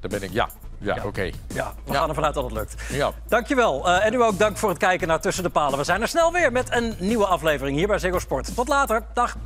Daar 0.00 0.10
ben 0.10 0.22
ik, 0.22 0.32
ja. 0.32 0.48
Ja, 0.80 0.96
oké. 1.04 1.30
Ja, 1.54 1.74
we 1.84 1.94
gaan 1.94 2.08
ervan 2.08 2.24
uit 2.24 2.34
dat 2.34 2.44
het 2.44 2.52
lukt. 2.52 2.74
Ja. 2.88 3.12
Dankjewel. 3.28 3.88
Eh 3.88 4.06
en 4.06 4.14
u 4.14 4.22
ook 4.22 4.38
dank 4.38 4.56
voor 4.56 4.68
het 4.68 4.78
kijken 4.78 5.08
naar 5.08 5.20
Tussen 5.20 5.42
de 5.42 5.50
Palen. 5.50 5.78
We 5.78 5.84
zijn 5.84 6.02
er 6.02 6.08
snel 6.08 6.32
weer 6.32 6.52
met 6.52 6.74
een 6.74 6.94
nieuwe 6.98 7.26
aflevering 7.26 7.76
hier 7.76 7.86
bij 7.86 7.98
Ziggo 7.98 8.18
Sport. 8.18 8.54
Tot 8.54 8.68
later. 8.68 9.02
Dag. 9.14 9.36